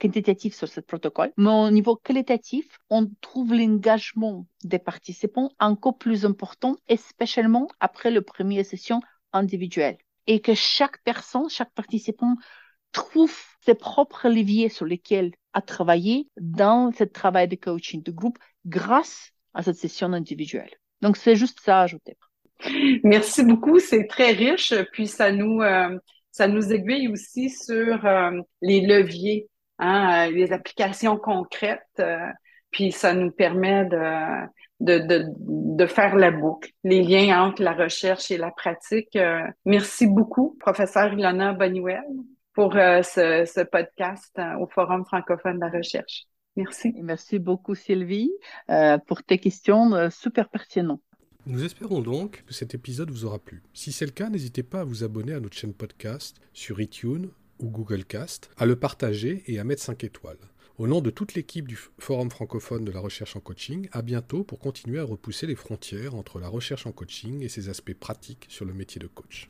quantitatives 0.00 0.54
sur 0.54 0.66
ce 0.66 0.80
protocole, 0.80 1.32
mais 1.36 1.50
au 1.50 1.70
niveau 1.70 1.94
qualitatif, 1.94 2.78
on 2.90 3.08
trouve 3.20 3.54
l'engagement 3.54 4.46
des 4.64 4.80
participants 4.80 5.50
encore 5.60 5.96
plus 5.96 6.24
important, 6.24 6.74
spécialement 6.96 7.68
après 7.78 8.10
la 8.10 8.22
première 8.22 8.64
session 8.64 9.00
individuel 9.36 9.96
et 10.26 10.40
que 10.40 10.54
chaque 10.54 11.02
personne, 11.04 11.48
chaque 11.48 11.72
participant 11.72 12.34
trouve 12.92 13.34
ses 13.64 13.74
propres 13.74 14.28
leviers 14.28 14.68
sur 14.68 14.86
lesquels 14.86 15.32
a 15.52 15.60
travaillé 15.60 16.28
dans 16.38 16.92
ce 16.92 17.04
travail 17.04 17.48
de 17.48 17.56
coaching 17.56 18.02
de 18.02 18.10
groupe 18.10 18.38
grâce 18.64 19.32
à 19.54 19.62
cette 19.62 19.76
session 19.76 20.12
individuelle. 20.12 20.70
Donc, 21.00 21.16
c'est 21.16 21.36
juste 21.36 21.60
ça 21.60 21.80
à 21.80 21.82
ajouter. 21.82 22.16
Merci 23.04 23.44
beaucoup, 23.44 23.78
c'est 23.78 24.06
très 24.06 24.32
riche, 24.32 24.74
puis 24.92 25.06
ça 25.06 25.30
nous, 25.30 25.60
euh, 25.62 25.98
ça 26.30 26.48
nous 26.48 26.72
aiguille 26.72 27.08
aussi 27.08 27.50
sur 27.50 28.04
euh, 28.06 28.40
les 28.62 28.80
leviers, 28.80 29.48
hein, 29.78 30.30
les 30.30 30.52
applications 30.52 31.16
concrètes, 31.18 31.82
euh, 32.00 32.18
puis 32.76 32.92
ça 32.92 33.14
nous 33.14 33.30
permet 33.30 33.86
de, 33.86 34.46
de, 34.80 34.98
de, 34.98 35.24
de, 35.38 35.86
faire 35.86 36.14
la 36.14 36.30
boucle, 36.30 36.70
les 36.84 37.02
liens 37.02 37.42
entre 37.42 37.62
la 37.62 37.72
recherche 37.72 38.30
et 38.30 38.36
la 38.36 38.50
pratique. 38.50 39.16
Euh, 39.16 39.40
merci 39.64 40.06
beaucoup, 40.06 40.58
professeur 40.60 41.10
Ilona 41.14 41.54
Boniwell, 41.54 42.04
pour 42.52 42.76
euh, 42.76 43.00
ce, 43.00 43.50
ce, 43.50 43.62
podcast 43.62 44.30
euh, 44.38 44.58
au 44.58 44.66
Forum 44.66 45.06
francophone 45.06 45.54
de 45.54 45.60
la 45.60 45.70
recherche. 45.70 46.24
Merci. 46.54 46.92
merci 47.02 47.38
beaucoup, 47.38 47.74
Sylvie, 47.74 48.30
pour 49.06 49.22
tes 49.22 49.38
questions 49.38 50.10
super 50.10 50.50
pertinentes. 50.50 51.02
Nous 51.46 51.64
espérons 51.64 52.00
donc 52.00 52.44
que 52.46 52.52
cet 52.52 52.74
épisode 52.74 53.10
vous 53.10 53.24
aura 53.24 53.38
plu. 53.38 53.62
Si 53.72 53.90
c'est 53.90 54.06
le 54.06 54.10
cas, 54.10 54.28
n'hésitez 54.28 54.62
pas 54.62 54.80
à 54.80 54.84
vous 54.84 55.02
abonner 55.02 55.32
à 55.32 55.40
notre 55.40 55.56
chaîne 55.56 55.74
podcast 55.74 56.36
sur 56.52 56.80
iTunes 56.80 57.28
ou 57.58 57.68
Google 57.68 58.04
Cast, 58.04 58.50
à 58.56 58.66
le 58.66 58.76
partager 58.76 59.44
et 59.46 59.58
à 59.58 59.64
mettre 59.64 59.82
5 59.82 60.04
étoiles. 60.04 60.38
Au 60.78 60.86
nom 60.86 61.00
de 61.00 61.08
toute 61.08 61.32
l'équipe 61.32 61.66
du 61.66 61.78
Forum 61.98 62.30
francophone 62.30 62.84
de 62.84 62.92
la 62.92 63.00
recherche 63.00 63.34
en 63.34 63.40
coaching, 63.40 63.88
à 63.92 64.02
bientôt 64.02 64.44
pour 64.44 64.58
continuer 64.58 64.98
à 64.98 65.04
repousser 65.04 65.46
les 65.46 65.54
frontières 65.54 66.14
entre 66.14 66.38
la 66.38 66.48
recherche 66.48 66.86
en 66.86 66.92
coaching 66.92 67.42
et 67.42 67.48
ses 67.48 67.70
aspects 67.70 67.94
pratiques 67.94 68.44
sur 68.50 68.66
le 68.66 68.74
métier 68.74 68.98
de 68.98 69.06
coach. 69.06 69.48